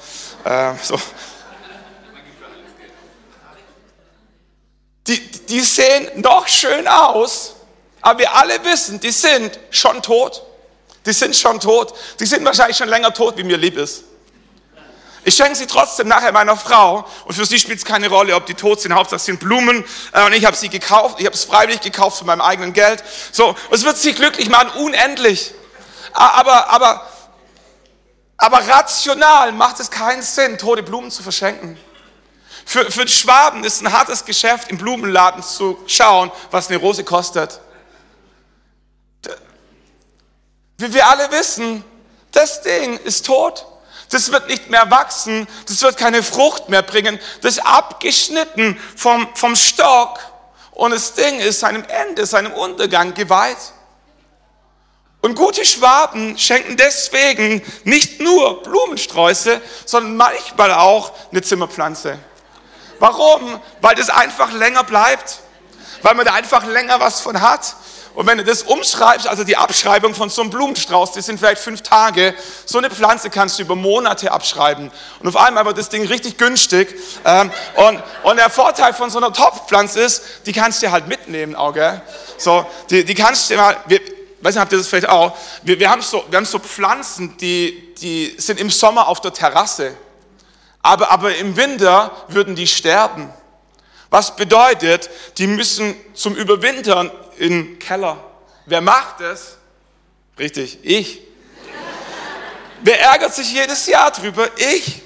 [0.44, 0.98] Äh, so.
[5.06, 7.56] Die, die sehen noch schön aus,
[8.00, 10.42] aber wir alle wissen, die sind schon tot.
[11.04, 11.94] Die sind schon tot.
[12.20, 14.04] Die sind wahrscheinlich schon länger tot, wie mir lieb ist.
[15.24, 18.46] Ich schenke sie trotzdem nachher meiner Frau und für sie spielt es keine Rolle, ob
[18.46, 18.92] die tot sind.
[18.92, 21.20] Hauptsache es sind Blumen äh, und ich habe sie gekauft.
[21.20, 23.04] Ich habe es freiwillig gekauft von meinem eigenen Geld.
[23.30, 25.54] So, es wird sie glücklich machen, unendlich.
[26.12, 27.08] Aber, aber,
[28.36, 31.78] aber rational macht es keinen Sinn, tote Blumen zu verschenken.
[32.64, 37.60] Für, für Schwaben ist ein hartes Geschäft, im Blumenladen zu schauen, was eine Rose kostet.
[40.78, 41.84] Wie wir alle wissen,
[42.32, 43.66] das Ding ist tot.
[44.12, 47.18] Das wird nicht mehr wachsen, das wird keine Frucht mehr bringen.
[47.40, 50.20] Das ist abgeschnitten vom, vom Stock
[50.72, 53.56] und das Ding ist seinem Ende, seinem Untergang geweiht.
[55.22, 62.18] Und gute Schwaben schenken deswegen nicht nur Blumensträuße, sondern manchmal auch eine Zimmerpflanze.
[62.98, 63.60] Warum?
[63.80, 65.38] Weil das einfach länger bleibt.
[66.02, 67.76] Weil man da einfach länger was von hat.
[68.14, 71.62] Und wenn du das umschreibst, also die Abschreibung von so einem Blumenstrauß, das sind vielleicht
[71.62, 72.34] fünf Tage,
[72.66, 74.90] so eine Pflanze kannst du über Monate abschreiben.
[75.20, 76.94] Und auf einmal wird das Ding richtig günstig.
[77.24, 81.56] Ähm, und, und der Vorteil von so einer Topfpflanze ist, die kannst du halt mitnehmen,
[81.56, 82.02] auch, gell?
[82.36, 84.00] So, die, die kannst du mal, wir,
[84.42, 85.34] weiß nicht, habt ihr das vielleicht auch?
[85.62, 89.32] Wir, wir, haben so, wir haben so Pflanzen, die, die sind im Sommer auf der
[89.32, 89.96] Terrasse.
[90.82, 93.32] Aber, aber im Winter würden die sterben.
[94.10, 98.22] Was bedeutet, die müssen zum Überwintern in Keller.
[98.66, 99.56] Wer macht es?
[100.38, 101.20] Richtig, ich.
[102.82, 104.48] Wer ärgert sich jedes Jahr drüber?
[104.56, 105.02] Ich.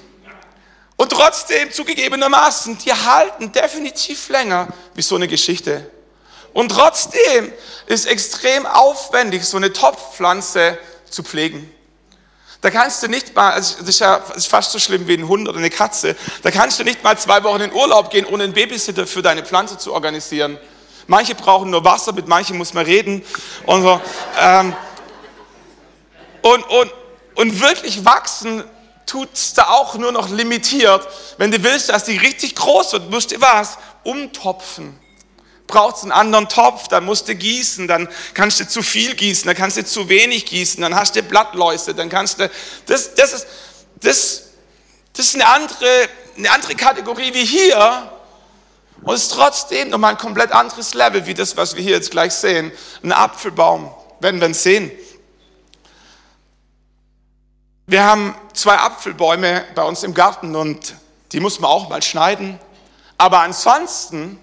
[0.95, 5.89] Und trotzdem, zugegebenermaßen, die halten definitiv länger wie so eine Geschichte.
[6.53, 7.53] Und trotzdem
[7.85, 11.71] ist extrem aufwendig, so eine Topfpflanze zu pflegen.
[12.61, 15.13] Da kannst du nicht mal, also das ist ja das ist fast so schlimm wie
[15.13, 18.25] ein Hund oder eine Katze, da kannst du nicht mal zwei Wochen in Urlaub gehen,
[18.25, 20.57] ohne einen Babysitter für deine Pflanze zu organisieren.
[21.07, 23.23] Manche brauchen nur Wasser, mit manchen muss man reden
[23.65, 24.01] und so.
[24.39, 24.75] Ähm,
[26.41, 26.93] und, und,
[27.35, 28.63] und wirklich wachsen
[29.05, 31.07] tut es da auch nur noch limitiert.
[31.37, 33.77] Wenn du willst, dass die richtig groß wird, musst du was?
[34.03, 34.99] Umtopfen.
[35.65, 39.55] Brauchst einen anderen Topf, dann musst du gießen, dann kannst du zu viel gießen, dann
[39.55, 42.49] kannst du zu wenig gießen, dann hast du Blattläuse, dann kannst du,
[42.85, 43.47] das, das ist,
[44.01, 44.43] das,
[45.13, 48.11] das ist eine andere, eine andere Kategorie wie hier.
[49.03, 52.11] Und es ist trotzdem nochmal ein komplett anderes Level, wie das, was wir hier jetzt
[52.11, 52.71] gleich sehen.
[53.03, 54.91] Ein Apfelbaum, werden wir sehen.
[57.85, 60.95] Wir haben zwei Apfelbäume bei uns im Garten und
[61.31, 62.59] die muss man auch mal schneiden.
[63.17, 64.39] Aber ansonsten,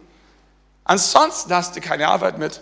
[0.84, 2.60] ansonsten hast du keine Arbeit mit.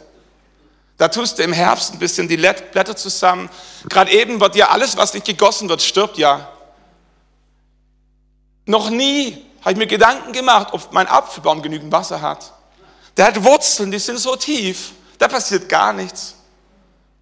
[0.97, 3.49] Da tust du im Herbst ein bisschen die Blätter zusammen.
[3.89, 6.49] Gerade eben wird ja alles, was nicht gegossen wird, stirbt ja.
[8.67, 12.53] Noch nie habe ich mir Gedanken gemacht, ob mein Apfelbaum genügend Wasser hat.
[13.17, 16.35] Der hat Wurzeln, die sind so tief, da passiert gar nichts.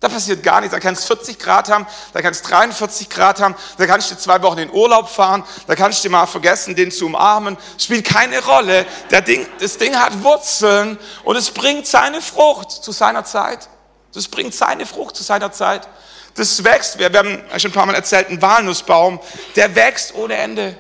[0.01, 0.73] Da passiert gar nichts.
[0.73, 4.17] Da kannst du 40 Grad haben, da kannst du 43 Grad haben, da kannst du
[4.17, 7.59] zwei Wochen in Urlaub fahren, da kannst du mal vergessen, den zu umarmen.
[7.77, 8.87] Spielt keine Rolle.
[9.11, 13.69] Der Ding, das Ding hat Wurzeln und es bringt seine Frucht zu seiner Zeit.
[14.15, 15.87] Das bringt seine Frucht zu seiner Zeit.
[16.35, 19.21] Das wächst, wir haben schon ein paar Mal erzählt, ein Walnussbaum,
[19.57, 20.79] der wächst ohne Ende.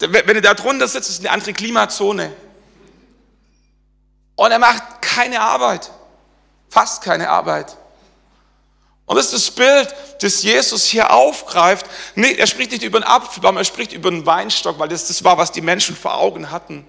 [0.00, 2.32] Wenn du da drunter sitzt, ist eine andere Klimazone.
[4.34, 5.90] Und er macht keine Arbeit.
[6.70, 7.76] Fast keine Arbeit.
[9.04, 11.84] Und das ist das Bild, das Jesus hier aufgreift.
[12.14, 15.24] Nee, er spricht nicht über einen Apfelbaum, er spricht über einen Weinstock, weil das das
[15.24, 16.86] war, was die Menschen vor Augen hatten.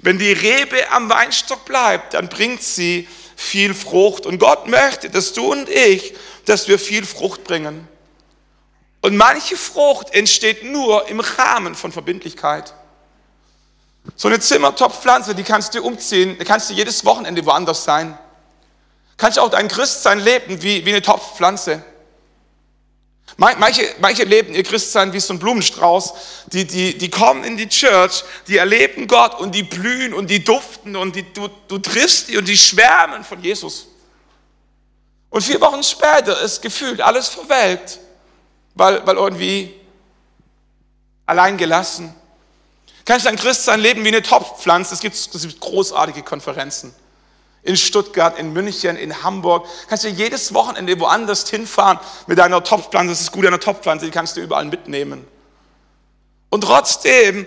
[0.00, 4.24] Wenn die Rebe am Weinstock bleibt, dann bringt sie viel Frucht.
[4.24, 7.88] Und Gott möchte, dass du und ich, dass wir viel Frucht bringen.
[9.04, 12.72] Und manche Frucht entsteht nur im Rahmen von Verbindlichkeit.
[14.16, 18.18] So eine Zimmertopfpflanze, die kannst du umziehen, da kannst du jedes Wochenende woanders sein.
[19.18, 21.84] Kannst du auch dein Christsein leben wie, wie eine Topfpflanze.
[23.36, 26.14] Manche, manche leben ihr Christsein wie so ein Blumenstrauß.
[26.46, 30.42] Die, die, die kommen in die Church, die erleben Gott und die blühen und die
[30.42, 33.86] duften und die, du, du triffst die und die schwärmen von Jesus.
[35.28, 38.00] Und vier Wochen später ist gefühlt alles verwelkt
[38.74, 39.74] weil, weil irgendwie
[41.26, 42.14] allein gelassen.
[43.04, 44.94] Kannst du ein Christ sein Leben wie eine Topfpflanze?
[44.94, 46.94] Es gibt, es gibt großartige Konferenzen.
[47.62, 49.66] In Stuttgart, in München, in Hamburg.
[49.88, 53.10] Kannst du jedes Wochenende woanders hinfahren mit deiner Topfpflanze.
[53.12, 55.26] Das ist gut, eine Topfpflanze, die kannst du überall mitnehmen.
[56.50, 57.46] Und trotzdem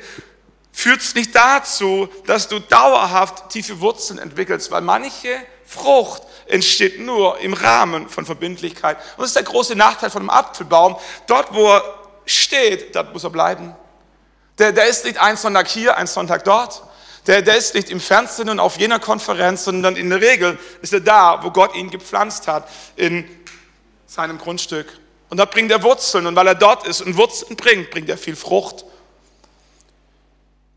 [0.72, 5.36] führt es nicht dazu, dass du dauerhaft tiefe Wurzeln entwickelst, weil manche
[5.66, 8.98] Frucht entsteht nur im Rahmen von Verbindlichkeit.
[9.16, 10.98] Und das ist der große Nachteil von einem Apfelbaum.
[11.28, 11.84] Dort, wo er
[12.26, 13.76] steht, dort muss er bleiben.
[14.58, 16.84] Der, der ist nicht ein Sonntag hier, ein Sonntag dort.
[17.28, 20.94] Der, der ist nicht im Fernsehen und auf jener Konferenz, sondern in der Regel ist
[20.94, 23.30] er da, wo Gott ihn gepflanzt hat, in
[24.06, 24.88] seinem Grundstück.
[25.30, 26.26] Und dort bringt er Wurzeln.
[26.26, 28.86] Und weil er dort ist und Wurzeln bringt, bringt er viel Frucht.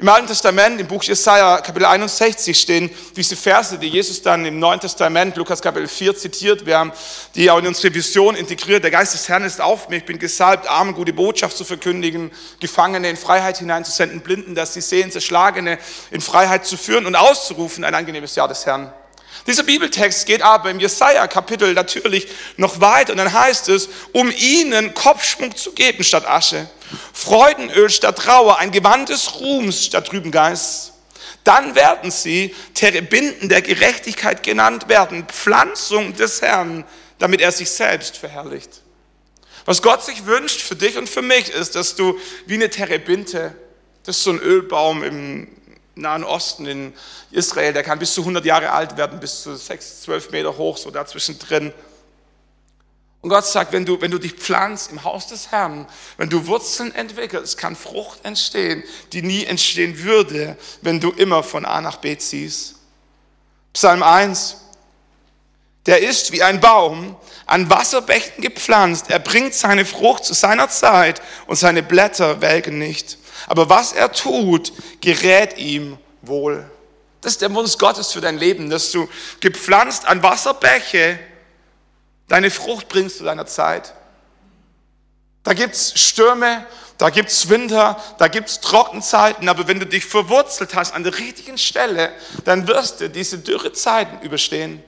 [0.01, 4.59] Im Alten Testament, im Buch Jesaja, Kapitel 61, stehen diese Verse, die Jesus dann im
[4.59, 6.65] Neuen Testament, Lukas Kapitel 4 zitiert.
[6.65, 6.93] Wir haben
[7.35, 8.83] die auch in unsere Vision integriert.
[8.83, 9.97] Der Geist des Herrn ist auf mir.
[9.97, 14.81] Ich bin gesalbt, Armen gute Botschaft zu verkündigen, Gefangene in Freiheit hineinzusenden, Blinden, dass sie
[14.81, 15.79] sehen, Zerschlagene
[16.11, 18.91] in Freiheit zu führen und auszurufen, ein angenehmes Jahr des Herrn.
[19.47, 24.95] Dieser Bibeltext geht aber im Jesaja-Kapitel natürlich noch weiter und dann heißt es, um ihnen
[24.95, 26.71] Kopfschmuck zu geben statt Asche,
[27.13, 30.93] Freudenöl statt Trauer, ein Gewand des Ruhms statt trüben Geist.
[31.45, 36.85] Dann werden sie Terebinden der Gerechtigkeit genannt werden, Pflanzung des Herrn,
[37.19, 38.83] damit er sich selbst verherrlicht.
[39.65, 43.55] Was Gott sich wünscht für dich und für mich ist, dass du wie eine Terebinte,
[44.05, 45.49] das ist so ein Ölbaum im
[45.95, 46.95] Nahen Osten, in
[47.31, 50.77] Israel, der kann bis zu 100 Jahre alt werden, bis zu 6, 12 Meter hoch,
[50.77, 51.73] so dazwischen drin.
[53.23, 56.47] Und Gott sagt, wenn du, wenn du dich pflanzt im Haus des Herrn, wenn du
[56.47, 61.97] Wurzeln entwickelst, kann Frucht entstehen, die nie entstehen würde, wenn du immer von A nach
[61.97, 62.77] B ziehst.
[63.75, 64.57] Psalm 1.
[65.87, 69.11] Der ist wie ein Baum an Wasserbächen gepflanzt.
[69.11, 73.19] Er bringt seine Frucht zu seiner Zeit und seine Blätter welken nicht.
[73.47, 76.71] Aber was er tut, gerät ihm wohl.
[77.21, 79.09] Das ist der Wunsch Gottes für dein Leben, dass du
[79.41, 81.19] gepflanzt an Wasserbäche
[82.31, 83.93] deine Frucht bringst zu deiner Zeit.
[85.43, 86.65] Da gibt's Stürme,
[86.97, 91.59] da gibt's Winter, da gibt's Trockenzeiten, aber wenn du dich verwurzelt hast an der richtigen
[91.59, 92.13] Stelle,
[92.45, 94.83] dann wirst du diese dürre Zeiten überstehen.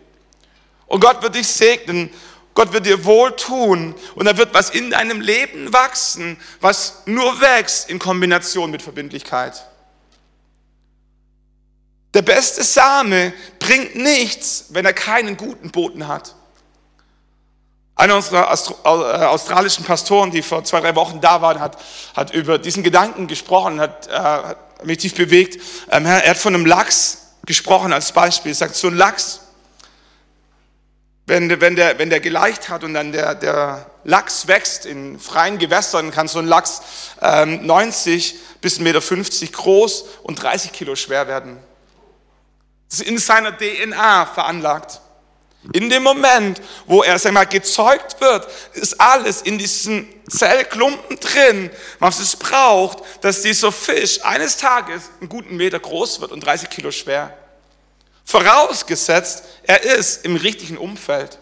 [0.86, 2.10] Und Gott wird dich segnen
[2.54, 7.40] Gott wird dir wohl tun und da wird was in deinem Leben wachsen, was nur
[7.40, 9.64] wächst in Kombination mit Verbindlichkeit.
[12.12, 16.34] Der beste Same bringt nichts, wenn er keinen guten Boden hat.
[17.94, 21.78] Einer unserer äh, australischen Pastoren, die vor zwei, drei Wochen da waren, hat,
[22.16, 25.60] hat über diesen Gedanken gesprochen, hat, äh, hat mich tief bewegt.
[25.90, 28.52] Ähm, er hat von einem Lachs gesprochen als Beispiel.
[28.52, 29.40] Er sagt, so ein Lachs,
[31.26, 35.58] wenn, wenn, der, wenn der geleicht hat und dann der, der Lachs wächst in freien
[35.58, 36.82] Gewässern, kann so ein Lachs
[37.20, 41.58] ähm, 90 bis 1,50 Meter groß und 30 Kilo schwer werden.
[42.88, 45.01] Das ist in seiner DNA veranlagt.
[45.72, 51.70] In dem Moment, wo er sag mal, gezeugt wird, ist alles in diesen Zellklumpen drin,
[52.00, 56.68] was es braucht, dass dieser Fisch eines Tages einen guten Meter groß wird und 30
[56.68, 57.36] Kilo schwer.
[58.24, 61.38] Vorausgesetzt, er ist im richtigen Umfeld.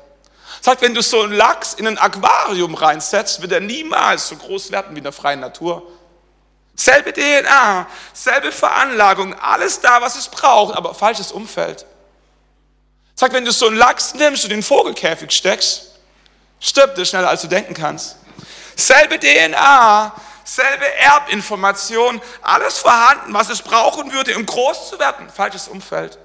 [0.61, 4.71] Sagt, wenn du so einen Lachs in ein Aquarium reinsetzt, wird er niemals so groß
[4.71, 5.83] werden wie in der freien Natur.
[6.75, 11.87] Selbe DNA, selbe Veranlagung, alles da, was es braucht, aber falsches Umfeld.
[13.15, 15.91] Sagt, wenn du so einen Lachs nimmst und in den Vogelkäfig steckst,
[16.61, 18.17] stirbt er schneller, als du denken kannst.
[18.77, 25.29] Selbe DNA, selbe Erbinformation, alles vorhanden, was es brauchen würde, um groß zu werden.
[25.29, 26.19] Falsches Umfeld.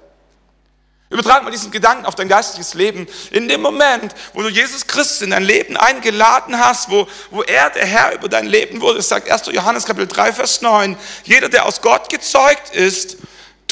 [1.09, 3.07] Übertrag mal diesen Gedanken auf dein geistliches Leben.
[3.29, 7.69] In dem Moment, wo du Jesus Christus in dein Leben eingeladen hast, wo, wo er
[7.69, 9.45] der Herr über dein Leben wurde, sagt 1.
[9.51, 13.17] Johannes Kapitel 3, Vers 9, jeder, der aus Gott gezeugt ist,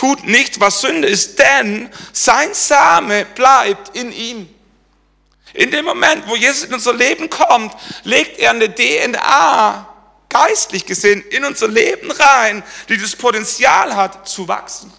[0.04, 4.50] tut nicht, was Sünde ist, denn sein Same bleibt in ihm.
[5.54, 9.88] In dem Moment, wo Jesus in unser Leben kommt, legt er eine DNA,
[10.28, 14.92] geistlich gesehen, in unser Leben rein, die das Potenzial hat, zu wachsen,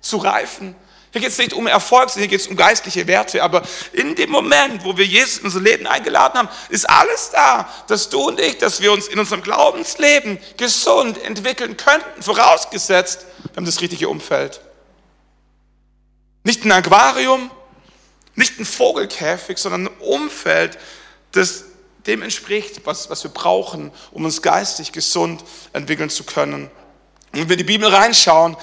[0.00, 0.74] zu reifen,
[1.12, 3.42] hier geht es nicht um Erfolg, sondern hier geht es um geistliche Werte.
[3.42, 7.68] Aber in dem Moment, wo wir Jesus in unser Leben eingeladen haben, ist alles da,
[7.88, 13.56] dass du und ich, dass wir uns in unserem Glaubensleben gesund entwickeln könnten, vorausgesetzt, wir
[13.56, 14.60] haben das richtige Umfeld.
[16.44, 17.50] Nicht ein Aquarium,
[18.34, 20.78] nicht ein Vogelkäfig, sondern ein Umfeld,
[21.32, 21.64] das
[22.06, 26.70] dem entspricht, was, was wir brauchen, um uns geistig gesund entwickeln zu können.
[27.32, 28.56] Und wenn wir in die Bibel reinschauen,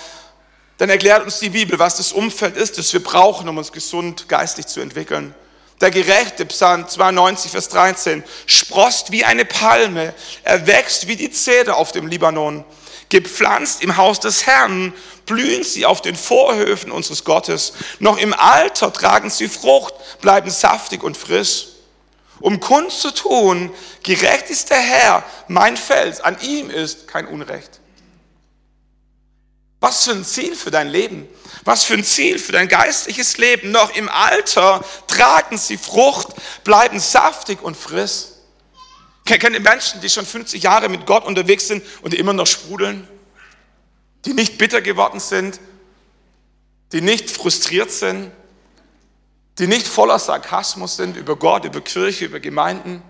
[0.77, 4.27] dann erklärt uns die Bibel, was das Umfeld ist, das wir brauchen, um uns gesund
[4.27, 5.33] geistig zu entwickeln.
[5.81, 11.77] Der Gerechte, Psalm 92, Vers 13, sprost wie eine Palme, er wächst wie die Zeder
[11.77, 12.63] auf dem Libanon.
[13.09, 14.93] Gepflanzt im Haus des Herrn,
[15.25, 17.73] blühen sie auf den Vorhöfen unseres Gottes.
[17.99, 21.67] Noch im Alter tragen sie Frucht, bleiben saftig und frisch.
[22.39, 27.79] Um Kunst zu tun, gerecht ist der Herr, mein Fels, an ihm ist kein Unrecht.
[29.79, 31.27] Was für ein Ziel für dein Leben?
[31.63, 33.71] Was für ein Ziel für dein geistliches Leben?
[33.71, 36.29] Noch im Alter tragen sie Frucht,
[36.63, 38.36] bleiben saftig und frisch.
[39.35, 42.47] Kennt ihr Menschen, die schon 50 Jahre mit Gott unterwegs sind und die immer noch
[42.47, 43.07] sprudeln?
[44.25, 45.59] Die nicht bitter geworden sind?
[46.93, 48.31] Die nicht frustriert sind?
[49.59, 53.03] Die nicht voller Sarkasmus sind über Gott, über Kirche, über Gemeinden?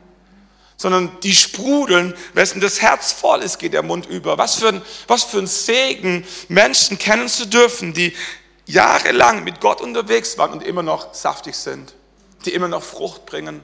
[0.80, 4.38] sondern die sprudeln, wessen das Herz voll ist, geht der Mund über.
[4.38, 8.16] Was für ein, was für ein Segen, Menschen kennen zu dürfen, die
[8.68, 11.96] jahrelang mit Gott unterwegs waren und immer noch saftig sind,
[12.46, 13.62] die immer noch Frucht bringen.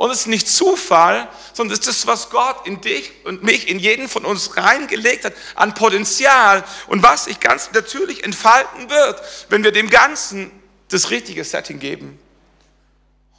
[0.00, 3.68] Und es ist nicht Zufall, sondern es ist das, was Gott in dich und mich,
[3.68, 9.20] in jeden von uns reingelegt hat, an Potenzial und was sich ganz natürlich entfalten wird,
[9.50, 10.50] wenn wir dem Ganzen
[10.88, 12.18] das richtige Setting geben.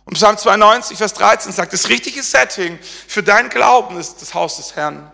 [0.06, 4.58] Und Psalm 92, Vers 13 sagt, das richtige Setting für dein Glauben ist das Haus
[4.58, 5.12] des Herrn.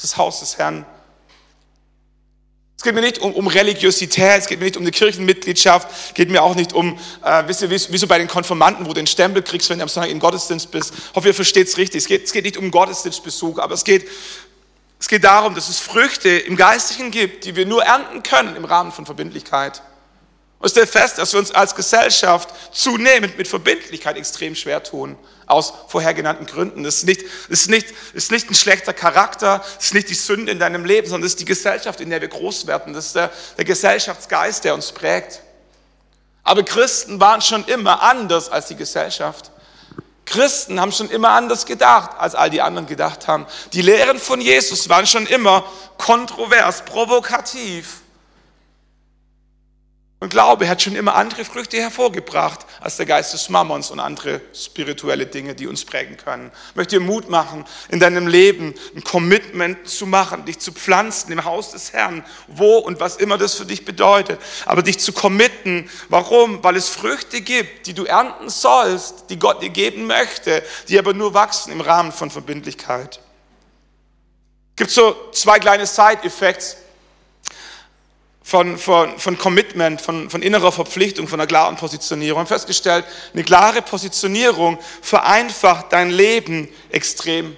[0.00, 0.86] Das Haus des Herrn.
[2.78, 6.14] Es geht mir nicht um, um Religiosität, es geht mir nicht um eine Kirchenmitgliedschaft, es
[6.14, 8.90] geht mir auch nicht um, äh, wisst ihr, wie, wie so bei den Konformanten, wo
[8.90, 10.94] du den Stempel kriegst, wenn du am Sonntag im Gottesdienst bist.
[10.94, 12.02] Ich hoffe, ihr versteht es richtig.
[12.02, 14.06] Es geht, es geht nicht um Gottesdienstbesuch, aber es geht,
[15.00, 18.64] es geht darum, dass es Früchte im Geistlichen gibt, die wir nur ernten können im
[18.64, 19.82] Rahmen von Verbindlichkeit.
[20.60, 25.16] Und stellt fest, dass wir uns als Gesellschaft zunehmend mit Verbindlichkeit extrem schwer tun,
[25.46, 26.82] aus vorher genannten Gründen.
[26.82, 30.50] Das ist nicht, ist nicht, ist nicht ein schlechter Charakter, das ist nicht die Sünde
[30.50, 32.92] in deinem Leben, sondern das ist die Gesellschaft, in der wir groß werden.
[32.92, 35.42] Das ist der, der Gesellschaftsgeist, der uns prägt.
[36.42, 39.52] Aber Christen waren schon immer anders als die Gesellschaft.
[40.24, 43.46] Christen haben schon immer anders gedacht, als all die anderen gedacht haben.
[43.72, 45.64] Die Lehren von Jesus waren schon immer
[45.98, 48.00] kontrovers, provokativ
[50.20, 54.40] und Glaube hat schon immer andere Früchte hervorgebracht als der Geist des Mammons und andere
[54.52, 56.50] spirituelle Dinge, die uns prägen können.
[56.70, 61.30] Ich möchte dir Mut machen, in deinem Leben ein Commitment zu machen, dich zu pflanzen
[61.30, 64.40] im Haus des Herrn, wo und was immer das für dich bedeutet.
[64.66, 65.88] Aber dich zu committen.
[66.08, 66.64] Warum?
[66.64, 71.14] Weil es Früchte gibt, die du ernten sollst, die Gott dir geben möchte, die aber
[71.14, 73.20] nur wachsen im Rahmen von Verbindlichkeit.
[74.70, 76.76] Es gibt so zwei kleine Side-Effects
[78.48, 82.36] von, von, von Commitment, von, von innerer Verpflichtung, von einer klaren Positionierung.
[82.36, 87.54] Wir haben festgestellt, eine klare Positionierung vereinfacht dein Leben extrem.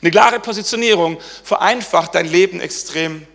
[0.00, 3.26] Eine klare Positionierung vereinfacht dein Leben extrem.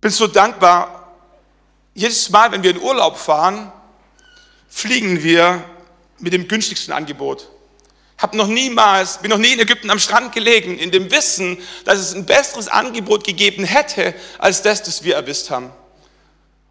[0.00, 1.14] Bin so dankbar,
[1.94, 3.70] jedes Mal, wenn wir in Urlaub fahren,
[4.68, 5.62] fliegen wir
[6.18, 7.48] mit dem günstigsten Angebot.
[8.18, 11.98] Hab noch niemals, bin noch nie in Ägypten am Strand gelegen, in dem Wissen, dass
[11.98, 15.70] es ein besseres Angebot gegeben hätte, als das, das wir erwischt haben.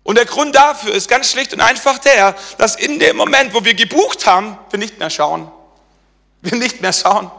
[0.03, 3.63] Und der Grund dafür ist ganz schlicht und einfach der, dass in dem Moment, wo
[3.63, 5.51] wir gebucht haben, wir nicht mehr schauen.
[6.41, 7.31] Wir nicht mehr schauen.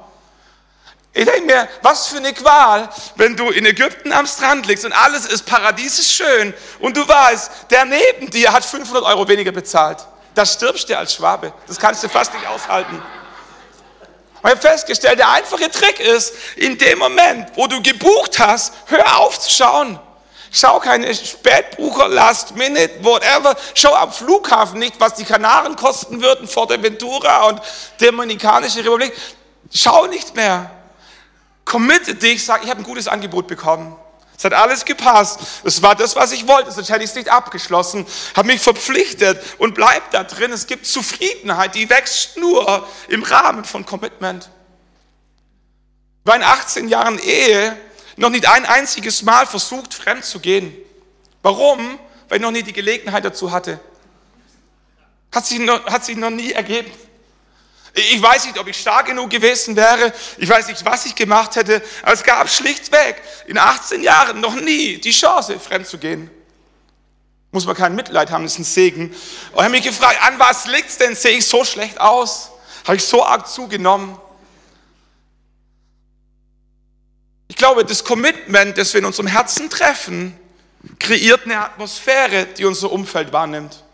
[1.12, 4.92] Ich denke mir, was für eine Qual, wenn du in Ägypten am Strand liegst und
[4.92, 9.98] alles ist paradiesisch schön und du weißt, der neben dir hat 500 Euro weniger bezahlt.
[10.34, 11.52] Da stirbst du als Schwabe.
[11.66, 13.00] Das kannst du fast nicht aushalten.
[14.42, 18.72] Und ich habe festgestellt, der einfache Trick ist, in dem Moment, wo du gebucht hast,
[18.86, 19.98] hör auf zu schauen.
[20.52, 23.56] Schau keine Spätbucher, Last Minute, whatever.
[23.74, 27.60] Schau am Flughafen nicht, was die Kanaren kosten würden, Forteventura und
[28.00, 29.12] Dominikanische Republik.
[29.72, 30.70] Schau nicht mehr.
[31.64, 33.96] Committe dich, sag, ich habe ein gutes Angebot bekommen.
[34.36, 35.40] Es hat alles gepasst.
[35.64, 38.06] Es war das, was ich wollte, sonst hätte ich es nicht abgeschlossen.
[38.34, 40.52] Habe mich verpflichtet und bleib da drin.
[40.52, 44.50] Es gibt Zufriedenheit, die wächst nur im Rahmen von Commitment.
[46.26, 47.76] In 18 Jahren Ehe
[48.16, 50.74] noch nicht ein einziges Mal versucht, fremd zu gehen.
[51.42, 51.98] Warum?
[52.28, 53.78] Weil ich noch nie die Gelegenheit dazu hatte.
[55.32, 56.90] Hat sich noch, hat sich noch nie ergeben.
[57.98, 60.12] Ich weiß nicht, ob ich stark genug gewesen wäre.
[60.36, 61.82] Ich weiß nicht, was ich gemacht hätte.
[62.02, 66.30] Aber es gab schlichtweg in 18 Jahren noch nie die Chance, fremd zu gehen.
[67.52, 69.14] Muss man kein Mitleid haben, ist ein Segen.
[69.52, 71.14] Und habe mich gefragt, an was liegt es denn?
[71.14, 72.50] Sehe ich so schlecht aus?
[72.84, 74.18] Habe ich so arg zugenommen?
[77.48, 80.38] Ich glaube, das Commitment, das wir in unserem Herzen treffen,
[80.98, 83.85] kreiert eine Atmosphäre, die unser Umfeld wahrnimmt.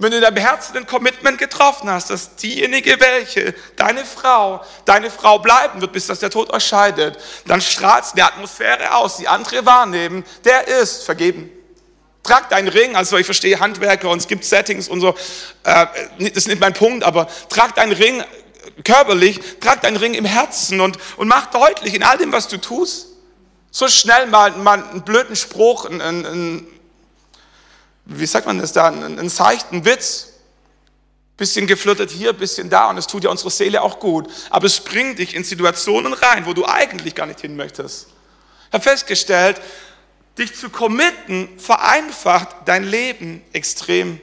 [0.00, 5.10] Wenn du in deinem Herzen ein Commitment getroffen hast, dass diejenige, welche deine Frau, deine
[5.10, 9.28] Frau bleiben wird, bis dass der Tod euch scheidet, dann strahlt eine Atmosphäre aus, die
[9.28, 11.50] andere wahrnehmen, der ist vergeben.
[12.22, 15.10] Trag deinen Ring, also ich verstehe Handwerker und es gibt Settings und so,
[15.64, 15.86] äh,
[16.18, 18.24] das ist nicht mein Punkt, aber trag deinen Ring
[18.84, 22.56] körperlich, trag deinen Ring im Herzen und, und mach deutlich in all dem, was du
[22.56, 23.08] tust,
[23.70, 26.66] so schnell mal, mal einen blöden Spruch, einen, einen,
[28.10, 30.26] wie sagt man das da, ein, ein seichten Witz.
[31.36, 34.28] Bisschen geflirtet hier, bisschen da und es tut ja unsere Seele auch gut.
[34.50, 38.08] Aber es bringt dich in Situationen rein, wo du eigentlich gar nicht hin möchtest.
[38.68, 39.60] Ich habe festgestellt,
[40.36, 44.20] dich zu committen vereinfacht dein Leben extrem.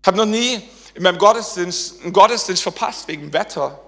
[0.00, 0.62] Ich habe noch nie
[0.94, 3.78] in meinem Gottesdienst einen Gottesdienst verpasst wegen Wetter.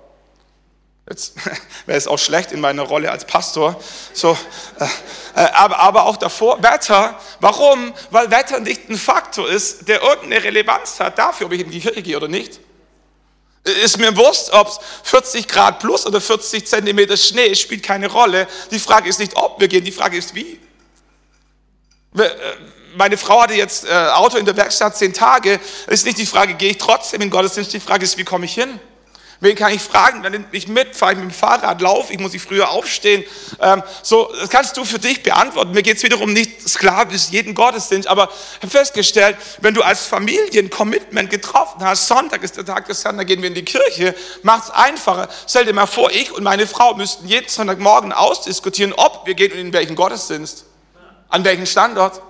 [1.08, 1.34] Jetzt
[1.86, 3.80] wäre es auch schlecht in meiner Rolle als Pastor.
[4.12, 4.36] So,
[4.78, 4.84] äh,
[5.34, 7.18] äh, aber, aber auch davor, Wetter.
[7.40, 7.92] Warum?
[8.10, 11.80] Weil Wetter nicht ein Faktor ist, der irgendeine Relevanz hat dafür, ob ich in die
[11.80, 12.60] Kirche gehe oder nicht.
[13.64, 18.10] Ist mir bewusst, ob es 40 Grad plus oder 40 Zentimeter Schnee ist, spielt keine
[18.10, 18.46] Rolle.
[18.70, 20.60] Die Frage ist nicht, ob wir gehen, die Frage ist, wie.
[22.16, 22.30] Äh,
[22.96, 25.60] meine Frau hatte jetzt äh, Auto in der Werkstatt zehn Tage.
[25.86, 27.72] Ist nicht die Frage, gehe ich trotzdem in Gottesdienst?
[27.72, 28.78] Die Frage ist, wie komme ich hin?
[29.44, 30.22] Wen kann ich fragen?
[30.22, 33.24] Dann nimmt mich mit, fahre ich mit dem Fahrrad, laufe, ich muss ich früher aufstehen.
[33.60, 35.72] Ähm, so, das kannst du für dich beantworten.
[35.72, 40.06] Mir geht es wiederum nicht sklavisch jeden Gottesdienst, aber ich habe festgestellt, wenn du als
[40.06, 43.54] Familie ein Commitment getroffen hast, Sonntag ist der Tag des Herrn, da gehen wir in
[43.54, 45.28] die Kirche, macht es einfacher.
[45.46, 49.52] Stell dir mal vor, ich und meine Frau müssten jeden Sonntagmorgen ausdiskutieren, ob wir gehen
[49.52, 50.64] und in welchen Gottesdienst,
[51.28, 52.22] an welchen Standort.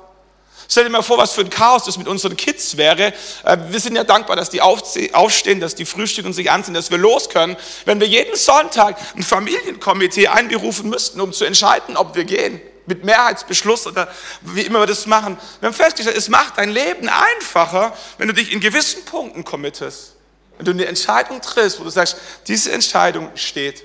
[0.69, 3.13] Stell dir mal vor, was für ein Chaos das mit unseren Kids wäre.
[3.45, 6.91] Äh, wir sind ja dankbar, dass die aufstehen, dass die frühstücken und sich anziehen, dass
[6.91, 7.57] wir los können.
[7.85, 13.05] Wenn wir jeden Sonntag ein Familienkomitee einberufen müssten, um zu entscheiden, ob wir gehen, mit
[13.05, 14.09] Mehrheitsbeschluss oder
[14.43, 15.39] wie immer wir das machen.
[15.61, 20.17] Wir haben festgestellt, es macht dein Leben einfacher, wenn du dich in gewissen Punkten committest.
[20.57, 23.85] Wenn du eine Entscheidung triffst, wo du sagst, diese Entscheidung steht.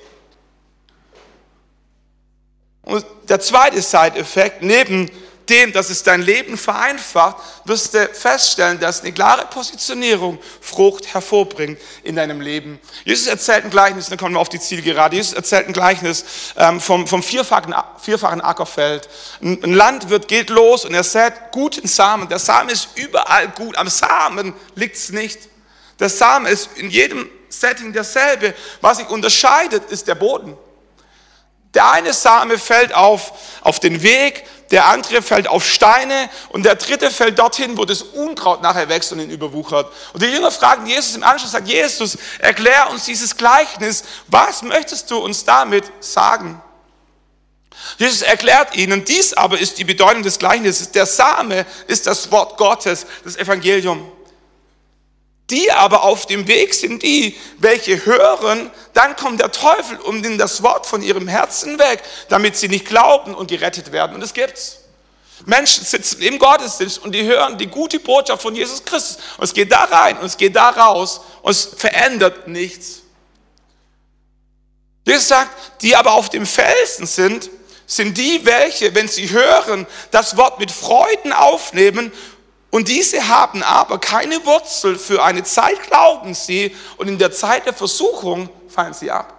[2.84, 5.10] Und der zweite Side-Effekt, neben
[5.50, 11.80] dem, dass es dein Leben vereinfacht, wirst du feststellen, dass eine klare Positionierung Frucht hervorbringt
[12.04, 12.80] in deinem Leben.
[13.06, 15.16] Jesus erzählt ein Gleichnis, dann kommen wir auf die Zielgerade.
[15.16, 16.26] Jesus erzählt ein Gleichnis
[16.58, 19.10] ähm, vom, vom vierfachen, vierfachen Ackerfeld.
[19.42, 22.30] Ein, Landwirt geht los und er sät guten Samen.
[22.30, 23.78] Der Samen ist überall gut.
[23.78, 25.40] Am Samen liegt es nicht.
[26.00, 28.54] Der Samen ist in jedem Setting derselbe.
[28.82, 30.58] Was sich unterscheidet, ist der Boden.
[31.74, 33.32] Der eine Same fällt auf,
[33.62, 38.02] auf den Weg, der andere fällt auf Steine und der dritte fällt dorthin, wo das
[38.02, 39.92] Unkraut nachher wächst und ihn überwuchert.
[40.14, 44.04] Und die Jünger fragen Jesus im Anschluss, sagt Jesus, erklär uns dieses Gleichnis.
[44.28, 46.62] Was möchtest du uns damit sagen?
[47.98, 50.92] Jesus erklärt ihnen, dies aber ist die Bedeutung des Gleichnisses.
[50.92, 54.12] Der Same ist das Wort Gottes, das Evangelium.
[55.50, 60.40] Die aber auf dem Weg sind die, welche hören, dann kommt der Teufel und nimmt
[60.40, 64.16] das Wort von ihrem Herzen weg, damit sie nicht glauben und gerettet werden.
[64.16, 64.78] Und es gibt's.
[65.46, 69.18] Menschen sitzen im Gottesdienst und die hören die gute Botschaft von Jesus Christus.
[69.38, 73.02] Und es geht da rein und es geht da raus und es verändert nichts.
[75.06, 77.50] Jesus sagt, die aber auf dem Felsen sind,
[77.88, 82.12] sind die, welche, wenn sie hören, das Wort mit Freuden aufnehmen
[82.72, 84.98] und diese haben aber keine Wurzel.
[84.98, 89.36] Für eine Zeit glauben sie und in der Zeit der Versuchung fallen sie ab.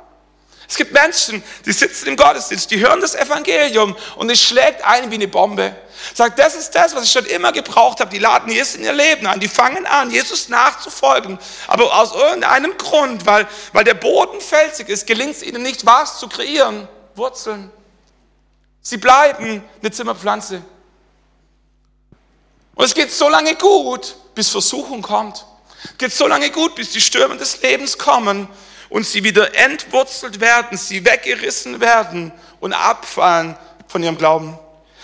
[0.69, 5.11] Es gibt Menschen, die sitzen im Gottesdienst, die hören das Evangelium und es schlägt ein
[5.11, 5.75] wie eine Bombe.
[6.15, 8.11] Sagt, das ist das, was ich schon immer gebraucht habe.
[8.11, 11.41] Die laden Jesus in ihr Leben an, die fangen an, Jesus nachzufolgen.
[11.67, 16.21] Aber aus irgendeinem Grund, weil, weil der Boden felsig ist, gelingt es ihnen nicht, was
[16.21, 16.87] zu kreieren.
[17.17, 17.73] Wurzeln.
[18.81, 20.63] Sie bleiben eine Zimmerpflanze.
[22.81, 25.45] Und es geht so lange gut, bis Versuchung kommt.
[25.85, 28.49] Es geht so lange gut, bis die Stürme des Lebens kommen
[28.89, 33.55] und sie wieder entwurzelt werden, sie weggerissen werden und abfallen
[33.87, 34.59] von ihrem Glauben.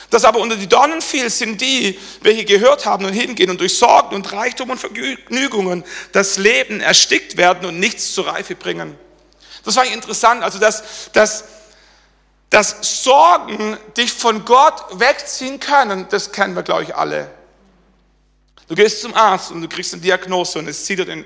[0.09, 3.77] Das aber unter die Dornen fiel, sind die, welche gehört haben und hingehen und durch
[3.77, 8.99] Sorgen und Reichtum und Vergnügungen das Leben erstickt werden und nichts zur Reife bringen.
[9.67, 11.45] Das war interessant, also dass, dass,
[12.49, 17.36] dass Sorgen dich von Gott wegziehen können, das kennen wir, glaube ich, alle.
[18.69, 21.25] Du gehst zum Arzt und du kriegst eine Diagnose und es zieht dir den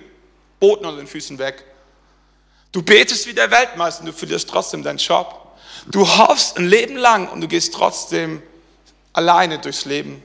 [0.58, 1.64] Boden unter den Füßen weg.
[2.72, 5.56] Du betest wie der Weltmeister und du verlierst trotzdem deinen Job.
[5.86, 8.42] Du hoffst ein Leben lang und du gehst trotzdem
[9.12, 10.22] alleine durchs Leben.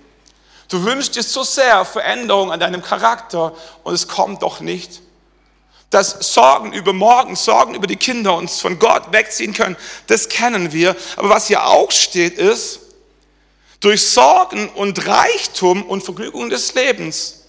[0.68, 5.01] Du wünschst dir so sehr Veränderung an deinem Charakter und es kommt doch nicht.
[5.89, 10.74] Dass Sorgen über morgen, Sorgen über die Kinder uns von Gott wegziehen können, das kennen
[10.74, 10.95] wir.
[11.16, 12.82] Aber was hier auch steht ist,
[13.80, 17.45] durch Sorgen und Reichtum und Vergnügungen des Lebens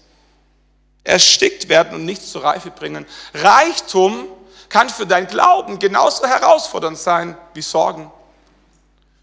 [1.05, 3.07] erstickt werden und nichts zur Reife bringen.
[3.33, 4.27] Reichtum
[4.69, 8.11] kann für dein Glauben genauso herausfordernd sein wie Sorgen.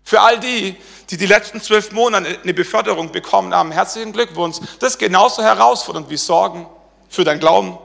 [0.03, 0.75] Für all die,
[1.09, 4.57] die die letzten zwölf Monate eine Beförderung bekommen haben, herzlichen Glückwunsch.
[4.79, 6.67] Das ist genauso herausfordernd wie Sorgen
[7.09, 7.77] für dein Glauben.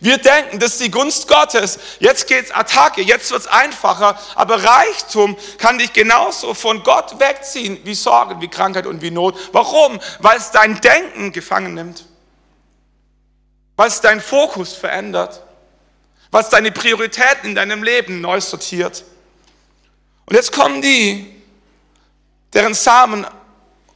[0.00, 1.78] Wir denken, das ist die Gunst Gottes.
[1.98, 4.18] Jetzt geht's Attacke, jetzt wird's einfacher.
[4.34, 9.36] Aber Reichtum kann dich genauso von Gott wegziehen wie Sorgen, wie Krankheit und wie Not.
[9.52, 9.98] Warum?
[10.18, 12.04] Weil es dein Denken gefangen nimmt.
[13.76, 15.42] Weil es deinen Fokus verändert.
[16.30, 19.04] Weil es deine Prioritäten in deinem Leben neu sortiert.
[20.26, 21.42] Und jetzt kommen die,
[22.52, 23.26] deren Samen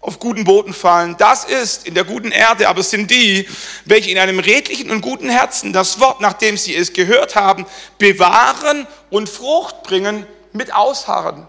[0.00, 1.16] auf guten Boden fallen.
[1.18, 3.48] Das ist in der guten Erde, aber es sind die,
[3.84, 7.66] welche in einem redlichen und guten Herzen das Wort, nachdem sie es gehört haben,
[7.98, 11.48] bewahren und Frucht bringen mit Ausharren.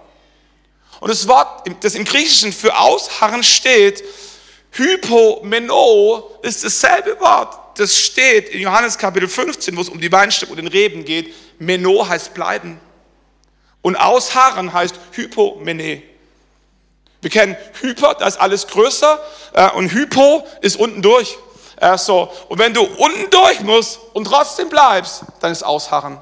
[1.00, 4.04] Und das Wort, das im Griechischen für Ausharren steht,
[4.72, 7.80] Hypomeno, ist dasselbe Wort.
[7.80, 11.34] Das steht in Johannes Kapitel 15, wo es um die Weinstücke und den Reben geht.
[11.60, 12.80] Meno heißt bleiben.
[13.82, 16.02] Und Ausharren heißt Hypomene.
[17.22, 19.20] Wir kennen Hyper, da ist alles größer
[19.53, 21.38] äh, und Hypo ist unten durch.
[21.78, 22.32] Äh, so.
[22.47, 26.20] Und wenn du unten durch musst und trotzdem bleibst, dann ist Ausharren.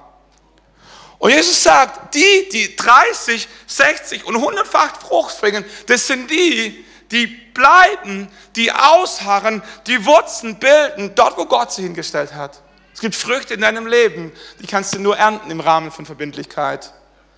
[1.20, 7.28] Und Jesus sagt, die, die 30, 60 und 100-fach Frucht bringen, das sind die, die
[7.28, 12.62] bleiben, die ausharren, die Wurzeln bilden, dort, wo Gott sie hingestellt hat.
[12.94, 16.94] Es gibt Früchte in deinem Leben, die kannst du nur ernten im Rahmen von Verbindlichkeit.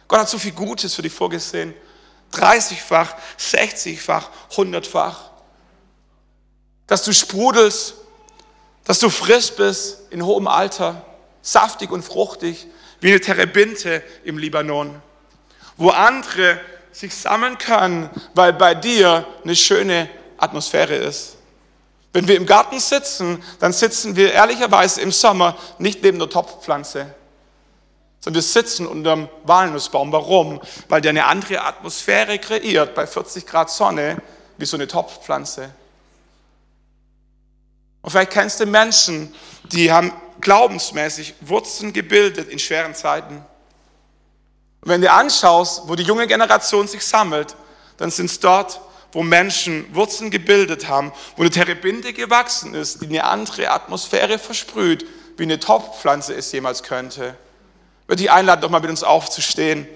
[0.07, 1.73] Gott hat so viel Gutes für dich vorgesehen.
[2.33, 5.15] 30-fach, 60-fach, 100-fach.
[6.87, 7.95] Dass du sprudelst,
[8.83, 11.05] dass du frisch bist in hohem Alter,
[11.41, 12.67] saftig und fruchtig,
[13.01, 15.01] wie eine Terebinte im Libanon,
[15.77, 16.59] wo andere
[16.91, 21.37] sich sammeln können, weil bei dir eine schöne Atmosphäre ist.
[22.11, 27.13] Wenn wir im Garten sitzen, dann sitzen wir ehrlicherweise im Sommer nicht neben der Topfpflanze,
[28.19, 30.11] sondern wir sitzen unter dem Walnussbaum.
[30.11, 30.59] Warum?
[30.89, 34.17] Weil der eine andere Atmosphäre kreiert bei 40 Grad Sonne
[34.57, 35.73] wie so eine Topfpflanze.
[38.01, 39.33] Und vielleicht kennst du Menschen,
[39.71, 40.11] die haben
[40.41, 43.37] glaubensmäßig Wurzeln gebildet in schweren Zeiten.
[44.81, 47.55] Und wenn du anschaust, wo die junge Generation sich sammelt,
[47.97, 53.07] dann sind es dort, wo Menschen Wurzeln gebildet haben, wo eine Terebinte gewachsen ist, die
[53.07, 55.05] eine andere Atmosphäre versprüht,
[55.37, 57.35] wie eine Topfpflanze es jemals könnte
[58.09, 59.87] würde ich einladen, doch mal mit uns aufzustehen.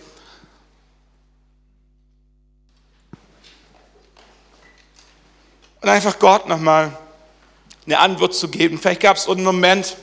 [5.82, 6.96] Und einfach Gott nochmal
[7.88, 8.78] eine Antwort zu geben.
[8.78, 9.98] Vielleicht gab es einen Moment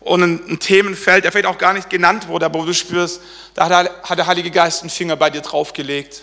[0.00, 3.20] und ein, Themenfeld, der vielleicht auch gar nicht genannt wurde, aber wo du spürst,
[3.52, 6.22] da hat der Heilige Geist einen Finger bei dir draufgelegt.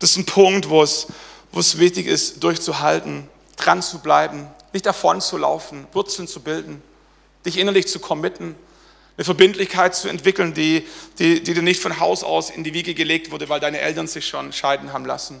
[0.00, 1.06] Das ist ein Punkt, wo es,
[1.52, 6.82] wo es wichtig ist, durchzuhalten, dran zu bleiben, nicht davon zu laufen, Wurzeln zu bilden,
[7.46, 8.56] dich innerlich zu committen
[9.16, 10.86] eine Verbindlichkeit zu entwickeln, die,
[11.18, 14.06] die, die dir nicht von Haus aus in die Wiege gelegt wurde, weil deine Eltern
[14.06, 15.40] sich schon scheiden haben lassen.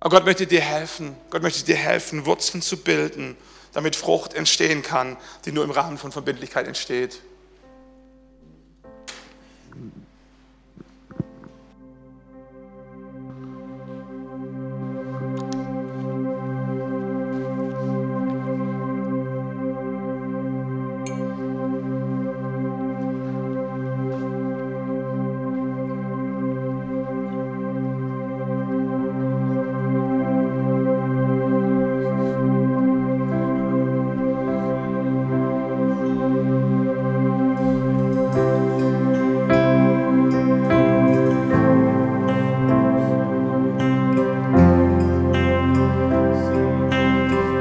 [0.00, 3.36] Aber Gott möchte dir helfen, Gott möchte dir helfen, Wurzeln zu bilden,
[3.72, 7.20] damit Frucht entstehen kann, die nur im Rahmen von Verbindlichkeit entsteht.